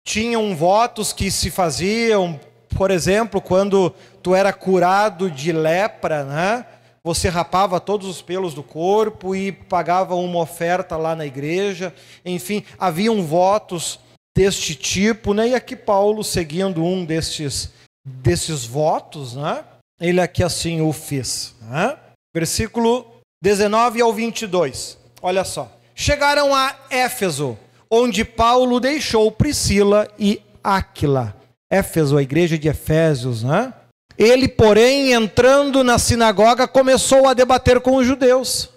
tinham 0.05 0.55
votos 0.55 1.11
que 1.11 1.29
se 1.29 1.51
faziam, 1.51 2.39
por 2.77 2.91
exemplo, 2.91 3.41
quando 3.41 3.93
tu 4.27 4.35
era 4.35 4.51
curado 4.51 5.31
de 5.31 5.53
lepra, 5.53 6.25
né? 6.25 6.65
Você 7.01 7.29
rapava 7.29 7.79
todos 7.79 8.09
os 8.09 8.21
pelos 8.21 8.53
do 8.53 8.61
corpo 8.61 9.33
e 9.33 9.53
pagava 9.53 10.15
uma 10.15 10.39
oferta 10.39 10.97
lá 10.97 11.15
na 11.15 11.25
igreja. 11.25 11.95
Enfim, 12.25 12.61
haviam 12.77 13.23
votos 13.23 13.97
deste 14.37 14.75
tipo, 14.75 15.33
né? 15.33 15.47
E 15.47 15.55
aqui 15.55 15.77
Paulo, 15.77 16.25
seguindo 16.25 16.83
um 16.83 17.05
destes, 17.05 17.71
desses 18.05 18.65
votos, 18.65 19.33
né? 19.33 19.63
Ele 19.97 20.19
aqui 20.19 20.43
assim 20.43 20.81
o 20.81 20.91
fez. 20.91 21.55
Né? 21.61 21.97
Versículo 22.35 23.09
19 23.41 24.01
ao 24.01 24.11
22. 24.11 24.97
Olha 25.21 25.45
só. 25.45 25.71
Chegaram 25.95 26.53
a 26.53 26.75
Éfeso, 26.89 27.57
onde 27.89 28.25
Paulo 28.25 28.81
deixou 28.81 29.31
Priscila 29.31 30.05
e 30.19 30.41
Áquila. 30.61 31.33
Éfeso, 31.71 32.17
a 32.17 32.21
igreja 32.21 32.57
de 32.57 32.67
Efésios, 32.67 33.41
né? 33.41 33.73
Ele, 34.17 34.47
porém, 34.47 35.13
entrando 35.13 35.83
na 35.83 35.99
sinagoga, 35.99 36.67
começou 36.67 37.27
a 37.27 37.33
debater 37.33 37.79
com 37.79 37.97
os 37.97 38.07
judeus, 38.07 38.69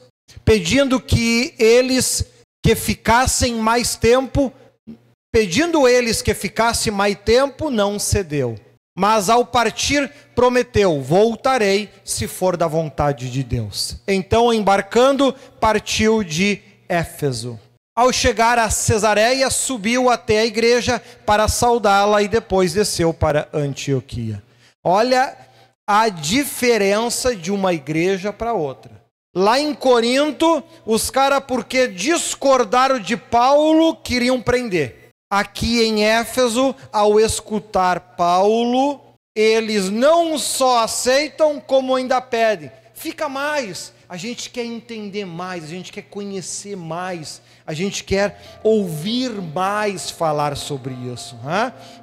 pedindo 0.44 1.00
que 1.00 1.54
eles 1.58 2.24
que 2.62 2.74
ficassem 2.74 3.54
mais 3.54 3.96
tempo, 3.96 4.52
pedindo 5.32 5.88
eles 5.88 6.20
que 6.20 6.34
ficasse 6.34 6.90
mais 6.90 7.16
tempo, 7.24 7.70
não 7.70 7.98
cedeu. 7.98 8.56
Mas 8.94 9.30
ao 9.30 9.46
partir, 9.46 10.12
prometeu: 10.34 11.00
Voltarei 11.00 11.88
se 12.04 12.26
for 12.26 12.54
da 12.54 12.66
vontade 12.66 13.30
de 13.30 13.42
Deus. 13.42 13.96
Então, 14.06 14.52
embarcando, 14.52 15.34
partiu 15.58 16.22
de 16.22 16.60
Éfeso. 16.86 17.58
Ao 17.96 18.12
chegar 18.12 18.58
a 18.58 18.68
Cesareia, 18.68 19.48
subiu 19.48 20.10
até 20.10 20.40
a 20.40 20.46
igreja 20.46 21.02
para 21.24 21.48
saudá-la 21.48 22.22
e 22.22 22.28
depois 22.28 22.74
desceu 22.74 23.14
para 23.14 23.48
Antioquia. 23.54 24.42
Olha 24.84 25.36
a 25.86 26.08
diferença 26.08 27.34
de 27.34 27.52
uma 27.52 27.72
igreja 27.72 28.32
para 28.32 28.52
outra. 28.52 29.02
Lá 29.34 29.60
em 29.60 29.74
Corinto, 29.74 30.62
os 30.84 31.10
caras, 31.10 31.42
porque 31.46 31.86
discordaram 31.86 32.98
de 32.98 33.16
Paulo, 33.16 33.94
queriam 33.96 34.40
prender. 34.40 35.10
Aqui 35.30 35.82
em 35.82 36.04
Éfeso, 36.04 36.74
ao 36.92 37.20
escutar 37.20 38.16
Paulo, 38.16 39.00
eles 39.36 39.88
não 39.88 40.36
só 40.38 40.82
aceitam, 40.82 41.60
como 41.60 41.94
ainda 41.94 42.20
pedem. 42.20 42.72
Fica 42.94 43.28
mais. 43.28 43.92
A 44.08 44.16
gente 44.16 44.50
quer 44.50 44.64
entender 44.64 45.24
mais, 45.24 45.62
a 45.62 45.68
gente 45.68 45.92
quer 45.92 46.02
conhecer 46.02 46.76
mais, 46.76 47.40
a 47.64 47.72
gente 47.72 48.02
quer 48.02 48.58
ouvir 48.64 49.30
mais 49.30 50.10
falar 50.10 50.56
sobre 50.56 50.92
isso. 50.94 51.38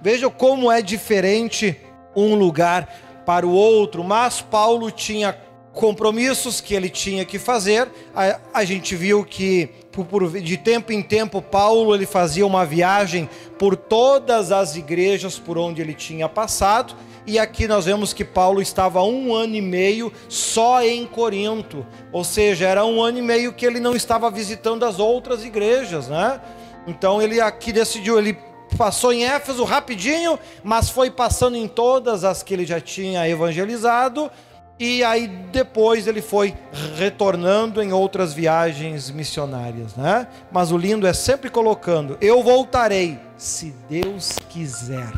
Veja 0.01 0.29
como 0.29 0.71
é 0.71 0.81
diferente 0.81 1.77
um 2.17 2.35
lugar 2.35 3.23
para 3.25 3.45
o 3.45 3.51
outro, 3.51 4.03
mas 4.03 4.41
Paulo 4.41 4.89
tinha 4.89 5.37
compromissos 5.73 6.59
que 6.59 6.73
ele 6.73 6.89
tinha 6.89 7.23
que 7.23 7.37
fazer. 7.37 7.87
A, 8.15 8.39
a 8.53 8.65
gente 8.65 8.95
viu 8.95 9.23
que 9.23 9.69
por, 9.91 10.29
de 10.41 10.57
tempo 10.57 10.91
em 10.91 11.01
tempo 11.01 11.41
Paulo 11.41 11.93
ele 11.93 12.05
fazia 12.05 12.45
uma 12.45 12.65
viagem 12.65 13.29
por 13.59 13.75
todas 13.75 14.51
as 14.51 14.75
igrejas 14.75 15.37
por 15.37 15.57
onde 15.57 15.81
ele 15.81 15.93
tinha 15.93 16.27
passado. 16.27 16.95
E 17.27 17.37
aqui 17.37 17.67
nós 17.67 17.85
vemos 17.85 18.13
que 18.13 18.23
Paulo 18.23 18.61
estava 18.61 19.03
um 19.03 19.35
ano 19.35 19.55
e 19.55 19.61
meio 19.61 20.11
só 20.29 20.81
em 20.81 21.05
Corinto, 21.05 21.85
ou 22.11 22.23
seja, 22.23 22.65
era 22.65 22.85
um 22.85 23.01
ano 23.01 23.19
e 23.19 23.21
meio 23.21 23.51
que 23.51 23.65
ele 23.65 23.81
não 23.81 23.95
estava 23.95 24.31
visitando 24.31 24.85
as 24.85 24.97
outras 24.97 25.43
igrejas, 25.43 26.07
né? 26.07 26.39
Então 26.87 27.21
ele 27.21 27.41
aqui 27.41 27.73
decidiu, 27.73 28.17
ele 28.17 28.37
passou 28.75 29.13
em 29.13 29.25
Éfeso 29.25 29.63
rapidinho, 29.63 30.39
mas 30.63 30.89
foi 30.89 31.09
passando 31.11 31.55
em 31.55 31.67
todas 31.67 32.23
as 32.23 32.43
que 32.43 32.53
ele 32.53 32.65
já 32.65 32.81
tinha 32.81 33.27
evangelizado, 33.27 34.31
e 34.79 35.03
aí 35.03 35.27
depois 35.27 36.05
ele 36.05 36.21
foi 36.21 36.53
retornando 36.97 37.81
em 37.81 37.91
outras 37.91 38.33
viagens 38.33 39.09
missionárias, 39.09 39.95
né? 39.95 40.27
Mas 40.51 40.71
o 40.71 40.77
lindo 40.77 41.07
é 41.07 41.13
sempre 41.13 41.49
colocando: 41.49 42.17
eu 42.21 42.43
voltarei, 42.43 43.19
se 43.37 43.73
Deus 43.89 44.33
quiser. 44.49 45.11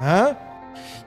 Né? 0.00 0.36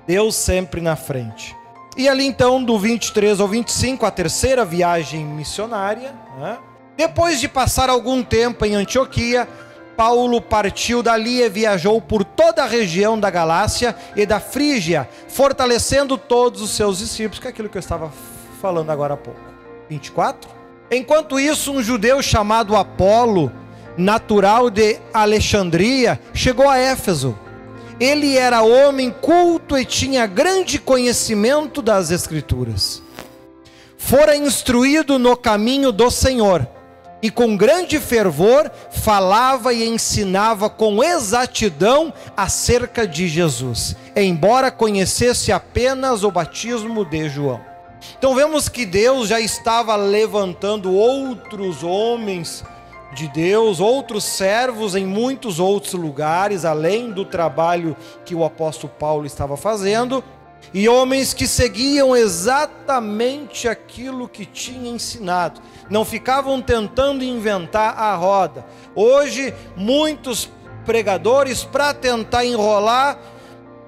Deus 0.07 0.35
sempre 0.35 0.81
na 0.81 0.95
frente. 0.95 1.55
E 1.95 2.09
ali 2.09 2.25
então, 2.25 2.63
do 2.63 2.79
23 2.79 3.39
ao 3.39 3.47
25, 3.47 4.05
a 4.05 4.12
terceira 4.12 4.65
viagem 4.65 5.23
missionária. 5.23 6.13
Né? 6.39 6.57
Depois 6.97 7.39
de 7.39 7.47
passar 7.47 7.89
algum 7.89 8.23
tempo 8.23 8.65
em 8.65 8.73
Antioquia, 8.73 9.47
Paulo 9.99 10.41
partiu 10.41 11.03
dali 11.03 11.41
e 11.41 11.49
viajou 11.49 11.99
por 11.99 12.23
toda 12.23 12.63
a 12.63 12.65
região 12.65 13.19
da 13.19 13.29
Galácia 13.29 13.93
e 14.15 14.25
da 14.25 14.39
Frígia, 14.39 15.09
fortalecendo 15.27 16.17
todos 16.17 16.62
os 16.62 16.69
seus 16.69 16.99
discípulos, 16.99 17.39
que 17.39 17.47
é 17.47 17.49
aquilo 17.49 17.67
que 17.67 17.77
eu 17.77 17.81
estava 17.81 18.09
falando 18.62 18.91
agora 18.91 19.15
há 19.15 19.17
pouco. 19.17 19.41
24. 19.89 20.49
Enquanto 20.89 21.38
isso, 21.38 21.73
um 21.73 21.83
judeu 21.83 22.21
chamado 22.21 22.77
Apolo, 22.77 23.51
natural 23.97 24.69
de 24.69 24.97
Alexandria, 25.13 26.17
chegou 26.33 26.69
a 26.69 26.77
Éfeso. 26.77 27.38
Ele 27.99 28.38
era 28.38 28.62
homem 28.62 29.12
culto 29.12 29.77
e 29.77 29.83
tinha 29.83 30.25
grande 30.25 30.79
conhecimento 30.79 31.81
das 31.81 32.09
Escrituras. 32.09 33.03
Fora 33.97 34.33
instruído 34.33 35.19
no 35.19 35.35
caminho 35.35 35.91
do 35.91 36.09
Senhor 36.09 36.65
e 37.21 37.29
com 37.29 37.58
grande 37.58 37.99
fervor 37.99 38.71
falava 38.91 39.73
e 39.73 39.88
ensinava 39.88 40.69
com 40.69 41.03
exatidão 41.03 42.13
acerca 42.36 43.08
de 43.08 43.27
Jesus, 43.27 43.95
embora 44.15 44.71
conhecesse 44.71 45.51
apenas 45.51 46.23
o 46.23 46.32
batismo 46.32 47.03
de 47.03 47.29
João. 47.29 47.60
Então 48.17 48.34
vemos 48.34 48.69
que 48.69 48.86
Deus 48.86 49.27
já 49.27 49.39
estava 49.39 49.95
levantando 49.95 50.93
outros 50.93 51.84
homens 51.84 52.63
de 53.13 53.27
Deus, 53.27 53.79
outros 53.79 54.23
servos 54.23 54.95
em 54.95 55.05
muitos 55.05 55.60
outros 55.60 55.93
lugares, 55.93 56.63
além 56.63 57.12
do 57.12 57.25
trabalho 57.25 57.97
que 58.23 58.36
o 58.36 58.43
apóstolo 58.43 58.93
Paulo 58.97 59.25
estava 59.25 59.58
fazendo, 59.58 60.23
e 60.73 60.88
homens 60.88 61.34
que 61.34 61.47
seguiam 61.47 62.15
exatamente 62.15 63.67
aquilo 63.67 64.27
que 64.27 64.45
tinha 64.45 64.91
ensinado, 64.91 65.62
não 65.89 66.05
ficavam 66.05 66.62
tentando 66.62 67.23
inventar 67.23 67.97
a 67.97 68.15
roda. 68.15 68.65
Hoje, 68.95 69.53
muitos 69.75 70.49
pregadores, 70.86 71.63
para 71.63 71.93
tentar 71.93 72.45
enrolar, 72.45 73.19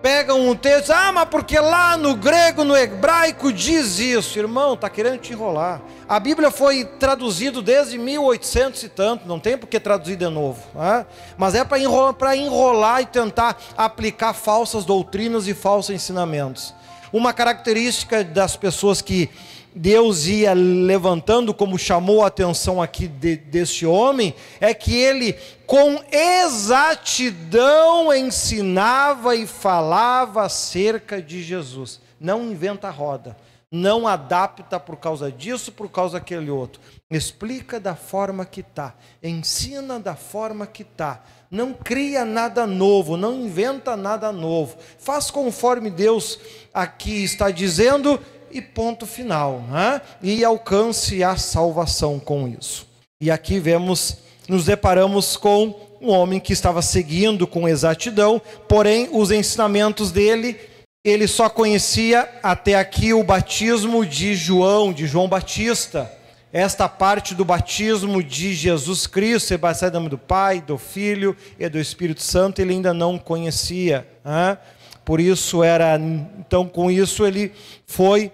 pegam 0.01 0.49
um 0.49 0.55
texto, 0.55 0.91
ah, 0.91 1.11
mas 1.11 1.29
porque 1.29 1.59
lá 1.59 1.95
no 1.95 2.15
grego, 2.15 2.63
no 2.63 2.75
hebraico 2.75 3.53
diz 3.53 3.99
isso, 3.99 4.37
irmão, 4.39 4.73
está 4.73 4.89
querendo 4.89 5.19
te 5.19 5.33
enrolar. 5.33 5.81
A 6.09 6.19
Bíblia 6.19 6.51
foi 6.51 6.83
traduzida 6.85 7.61
desde 7.61 7.97
1800 7.97 8.83
e 8.83 8.89
tanto, 8.89 9.27
não 9.27 9.39
tem 9.39 9.57
por 9.57 9.67
que 9.67 9.79
traduzir 9.79 10.15
de 10.15 10.27
novo, 10.27 10.61
né? 10.73 11.05
mas 11.37 11.55
é 11.55 11.63
para 11.63 11.79
enrolar, 11.79 12.35
enrolar 12.35 13.01
e 13.01 13.05
tentar 13.05 13.57
aplicar 13.77 14.33
falsas 14.33 14.83
doutrinas 14.83 15.47
e 15.47 15.53
falsos 15.53 15.93
ensinamentos. 15.93 16.73
Uma 17.13 17.33
característica 17.33 18.23
das 18.23 18.55
pessoas 18.55 19.01
que 19.01 19.29
Deus 19.73 20.27
ia 20.27 20.53
levantando, 20.53 21.53
como 21.53 21.77
chamou 21.77 22.23
a 22.23 22.27
atenção 22.27 22.81
aqui 22.81 23.07
de, 23.07 23.37
desse 23.37 23.85
homem, 23.85 24.35
é 24.59 24.73
que 24.73 24.95
ele 24.95 25.33
com 25.65 26.03
exatidão 26.11 28.13
ensinava 28.13 29.35
e 29.35 29.47
falava 29.47 30.43
acerca 30.43 31.21
de 31.21 31.41
Jesus. 31.41 32.01
Não 32.19 32.51
inventa 32.51 32.89
roda, 32.89 33.37
não 33.71 34.05
adapta 34.05 34.79
por 34.79 34.97
causa 34.97 35.31
disso, 35.31 35.71
por 35.71 35.89
causa 35.89 36.19
daquele 36.19 36.51
outro. 36.51 36.81
Explica 37.09 37.79
da 37.79 37.95
forma 37.95 38.45
que 38.45 38.59
está, 38.59 38.93
ensina 39.23 39.99
da 39.99 40.15
forma 40.15 40.67
que 40.67 40.83
está. 40.83 41.23
Não 41.49 41.73
cria 41.73 42.23
nada 42.23 42.67
novo, 42.67 43.17
não 43.17 43.41
inventa 43.41 43.95
nada 43.95 44.31
novo. 44.31 44.77
Faz 44.99 45.31
conforme 45.31 45.89
Deus 45.89 46.39
aqui 46.73 47.23
está 47.23 47.49
dizendo 47.49 48.19
e 48.53 48.61
ponto 48.61 49.05
final, 49.05 49.63
né? 49.69 50.01
e 50.21 50.43
alcance 50.43 51.23
a 51.23 51.35
salvação 51.35 52.19
com 52.19 52.47
isso. 52.47 52.87
E 53.21 53.29
aqui 53.29 53.59
vemos, 53.59 54.17
nos 54.47 54.65
deparamos 54.65 55.37
com 55.37 55.75
um 56.01 56.09
homem 56.09 56.39
que 56.39 56.51
estava 56.51 56.81
seguindo 56.81 57.45
com 57.45 57.69
exatidão, 57.69 58.41
porém 58.67 59.07
os 59.11 59.29
ensinamentos 59.29 60.11
dele, 60.11 60.59
ele 61.05 61.27
só 61.27 61.47
conhecia 61.47 62.27
até 62.41 62.75
aqui 62.75 63.13
o 63.13 63.23
batismo 63.23 64.05
de 64.05 64.35
João, 64.35 64.91
de 64.91 65.05
João 65.05 65.27
Batista. 65.27 66.11
esta 66.53 66.89
parte 66.89 67.33
do 67.33 67.45
batismo 67.45 68.21
de 68.21 68.53
Jesus 68.53 69.07
Cristo, 69.07 69.47
ser 69.47 69.57
batizado 69.57 69.95
em 69.95 69.99
nome 69.99 70.09
do 70.09 70.17
Pai, 70.17 70.59
do 70.59 70.77
Filho 70.77 71.37
e 71.57 71.69
do 71.69 71.79
Espírito 71.79 72.21
Santo, 72.21 72.59
ele 72.59 72.73
ainda 72.73 72.93
não 72.93 73.17
conhecia. 73.17 74.05
Né? 74.25 74.57
Por 75.05 75.21
isso 75.21 75.63
era, 75.63 75.97
então 76.39 76.67
com 76.67 76.91
isso 76.91 77.25
ele 77.25 77.53
foi 77.85 78.31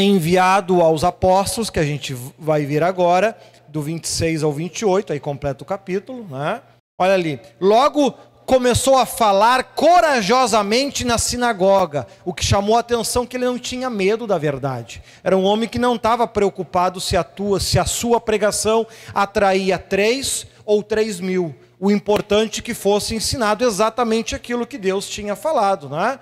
enviado 0.00 0.80
aos 0.80 1.04
apóstolos, 1.04 1.70
que 1.70 1.78
a 1.78 1.84
gente 1.84 2.14
vai 2.38 2.64
ver 2.64 2.82
agora, 2.82 3.36
do 3.68 3.82
26 3.82 4.42
ao 4.42 4.52
28, 4.52 5.12
aí 5.12 5.20
completa 5.20 5.62
o 5.62 5.66
capítulo, 5.66 6.26
né? 6.28 6.60
Olha 6.98 7.14
ali. 7.14 7.40
Logo 7.60 8.14
começou 8.48 8.96
a 8.96 9.04
falar 9.04 9.62
corajosamente 9.74 11.04
na 11.04 11.18
sinagoga, 11.18 12.06
o 12.24 12.32
que 12.32 12.42
chamou 12.42 12.78
a 12.78 12.80
atenção 12.80 13.26
que 13.26 13.36
ele 13.36 13.44
não 13.44 13.58
tinha 13.58 13.90
medo 13.90 14.26
da 14.26 14.38
verdade. 14.38 15.02
Era 15.22 15.36
um 15.36 15.44
homem 15.44 15.68
que 15.68 15.78
não 15.78 15.96
estava 15.96 16.26
preocupado 16.26 16.98
se 16.98 17.14
a 17.14 17.22
tua, 17.22 17.60
se 17.60 17.78
a 17.78 17.84
sua 17.84 18.18
pregação 18.18 18.86
atraía 19.14 19.78
três 19.78 20.46
ou 20.64 20.82
três 20.82 21.20
mil. 21.20 21.54
O 21.78 21.90
importante 21.90 22.60
é 22.60 22.62
que 22.62 22.72
fosse 22.72 23.14
ensinado 23.14 23.64
exatamente 23.64 24.34
aquilo 24.34 24.66
que 24.66 24.78
Deus 24.78 25.08
tinha 25.08 25.36
falado, 25.36 25.90
né? 25.90 26.18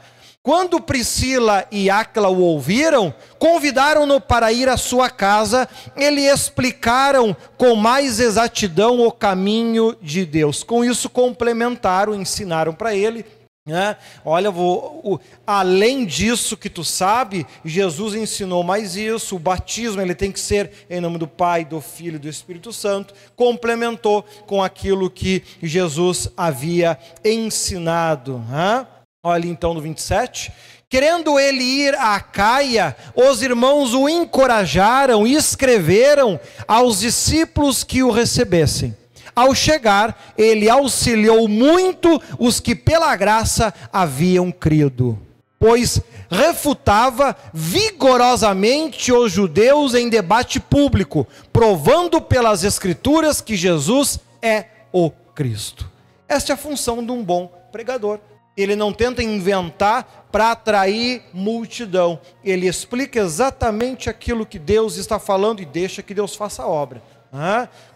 Quando 0.46 0.80
Priscila 0.80 1.66
e 1.72 1.90
Áquila 1.90 2.28
o 2.28 2.40
ouviram, 2.40 3.12
convidaram-no 3.36 4.20
para 4.20 4.52
ir 4.52 4.68
à 4.68 4.76
sua 4.76 5.10
casa 5.10 5.68
e 5.96 6.08
lhe 6.08 6.24
explicaram 6.24 7.36
com 7.58 7.74
mais 7.74 8.20
exatidão 8.20 9.04
o 9.04 9.10
caminho 9.10 9.96
de 10.00 10.24
Deus. 10.24 10.62
Com 10.62 10.84
isso, 10.84 11.10
complementaram, 11.10 12.14
ensinaram 12.14 12.72
para 12.72 12.94
ele. 12.94 13.26
Né? 13.66 13.96
Olha, 14.24 14.48
vou, 14.48 15.00
o, 15.02 15.18
além 15.44 16.06
disso 16.06 16.56
que 16.56 16.70
tu 16.70 16.84
sabe, 16.84 17.44
Jesus 17.64 18.14
ensinou 18.14 18.62
mais 18.62 18.94
isso. 18.94 19.34
O 19.34 19.40
batismo 19.40 20.00
ele 20.00 20.14
tem 20.14 20.30
que 20.30 20.38
ser 20.38 20.70
em 20.88 21.00
nome 21.00 21.18
do 21.18 21.26
Pai, 21.26 21.64
do 21.64 21.80
Filho 21.80 22.14
e 22.14 22.20
do 22.20 22.28
Espírito 22.28 22.72
Santo. 22.72 23.12
Complementou 23.34 24.24
com 24.46 24.62
aquilo 24.62 25.10
que 25.10 25.42
Jesus 25.60 26.28
havia 26.36 26.96
ensinado. 27.24 28.38
Né? 28.48 28.86
Olha 29.28 29.48
então 29.48 29.74
no 29.74 29.80
27. 29.80 30.52
Querendo 30.88 31.36
ele 31.36 31.64
ir 31.64 31.96
a 31.96 32.20
Caia, 32.20 32.96
os 33.12 33.42
irmãos 33.42 33.92
o 33.92 34.08
encorajaram 34.08 35.26
e 35.26 35.34
escreveram 35.34 36.38
aos 36.68 37.00
discípulos 37.00 37.82
que 37.82 38.04
o 38.04 38.12
recebessem. 38.12 38.96
Ao 39.34 39.52
chegar, 39.52 40.32
ele 40.38 40.70
auxiliou 40.70 41.48
muito 41.48 42.22
os 42.38 42.60
que 42.60 42.72
pela 42.72 43.16
graça 43.16 43.74
haviam 43.92 44.52
crido, 44.52 45.18
pois 45.58 46.00
refutava 46.30 47.36
vigorosamente 47.52 49.10
os 49.10 49.32
judeus 49.32 49.94
em 49.94 50.08
debate 50.08 50.60
público, 50.60 51.26
provando 51.52 52.20
pelas 52.20 52.62
Escrituras 52.62 53.40
que 53.40 53.56
Jesus 53.56 54.20
é 54.40 54.66
o 54.92 55.10
Cristo. 55.34 55.90
Esta 56.28 56.52
é 56.52 56.54
a 56.54 56.56
função 56.56 57.04
de 57.04 57.10
um 57.10 57.24
bom 57.24 57.50
pregador 57.72 58.20
ele 58.56 58.74
não 58.74 58.92
tenta 58.92 59.22
inventar 59.22 60.28
para 60.32 60.52
atrair 60.52 61.22
multidão. 61.32 62.18
Ele 62.44 62.66
explica 62.66 63.20
exatamente 63.20 64.08
aquilo 64.08 64.46
que 64.46 64.58
Deus 64.58 64.96
está 64.96 65.18
falando 65.18 65.60
e 65.60 65.66
deixa 65.66 66.02
que 66.02 66.14
Deus 66.14 66.34
faça 66.34 66.62
a 66.62 66.68
obra. 66.68 67.02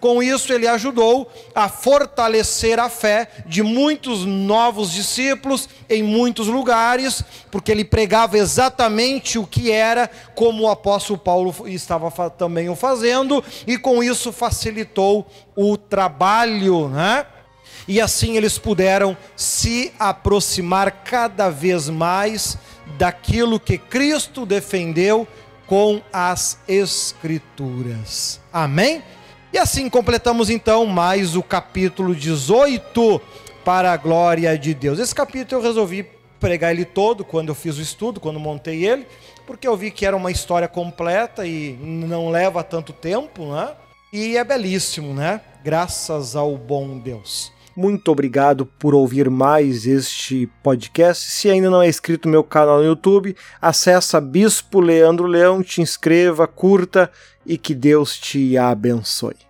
Com 0.01 0.23
isso, 0.23 0.53
ele 0.53 0.67
ajudou 0.67 1.31
a 1.55 1.69
fortalecer 1.69 2.79
a 2.79 2.89
fé 2.89 3.29
de 3.47 3.63
muitos 3.63 4.25
novos 4.27 4.93
discípulos 4.93 5.69
em 5.89 6.03
muitos 6.03 6.47
lugares, 6.47 7.23
porque 7.51 7.73
ele 7.73 7.85
pregava 7.85 8.37
exatamente 8.37 9.39
o 9.39 9.47
que 9.47 9.71
era, 9.71 10.11
como 10.35 10.65
o 10.65 10.69
apóstolo 10.69 11.19
Paulo 11.19 11.55
estava 11.67 12.31
também 12.31 12.69
o 12.69 12.77
fazendo, 12.77 13.43
e 13.67 13.79
com 13.79 14.03
isso 14.03 14.33
facilitou 14.33 15.27
o 15.57 15.77
trabalho. 15.77 16.89
Né? 16.89 17.25
E 17.87 18.01
assim 18.01 18.37
eles 18.37 18.59
puderam 18.59 19.17
se 19.37 19.93
aproximar 19.99 20.91
cada 21.05 21.51
vez 21.51 21.89
mais 21.89 22.59
daquilo 22.99 23.61
que 23.61 23.79
Cristo 23.79 24.45
defendeu 24.45 25.27
com 25.67 26.03
as 26.13 26.59
Escrituras. 26.67 28.41
Amém? 28.53 29.03
E 29.53 29.59
assim 29.59 29.89
completamos 29.89 30.51
então 30.51 30.87
mais 30.87 31.37
o 31.37 31.43
capítulo 31.43 32.15
18 32.15 33.21
para 33.65 33.93
a 33.93 33.97
glória 33.97 34.57
de 34.59 34.75
Deus. 34.75 34.99
Esse 34.99 35.15
capítulo 35.15 35.61
eu 35.61 35.65
resolvi 35.65 36.07
pregar 36.41 36.73
ele 36.73 36.85
todo 36.85 37.25
quando 37.25 37.51
eu 37.51 37.55
fiz 37.55 37.77
o 37.77 37.83
estudo, 37.83 38.19
quando 38.19 38.41
montei 38.41 38.87
ele, 38.87 39.07
porque 39.47 39.69
eu 39.69 39.77
vi 39.77 39.91
que 39.91 40.07
era 40.07 40.17
uma 40.17 40.31
história 40.31 40.67
completa 40.67 41.47
e 41.47 41.73
não 41.81 42.31
leva 42.31 42.65
tanto 42.65 42.93
tempo, 42.93 43.53
né? 43.53 43.73
E 44.13 44.37
é 44.37 44.43
belíssimo, 44.43 45.15
né? 45.15 45.41
Graças 45.63 46.35
ao 46.35 46.57
bom 46.57 46.99
Deus. 46.99 47.53
Muito 47.77 48.11
obrigado 48.11 48.67
por 48.67 48.95
ouvir 48.95 49.31
mais 49.31 49.87
este 49.87 50.49
podcast. 50.63 51.31
Se 51.31 51.49
ainda 51.49 51.71
não 51.71 51.83
é 51.83 51.89
inscrito 51.89 52.29
no 52.29 52.33
meu 52.33 52.45
canal 52.45 52.79
no 52.79 52.85
YouTube, 52.85 53.37
acessa 53.61 54.21
Bispo 54.21 54.81
Leandro 54.81 55.27
Leão, 55.27 55.63
te 55.63 55.81
inscreva, 55.81 56.47
curta 56.47 57.11
e 57.47 57.57
que 57.57 57.75
Deus 57.75 58.19
te 58.19 58.57
abençoe. 58.57 59.50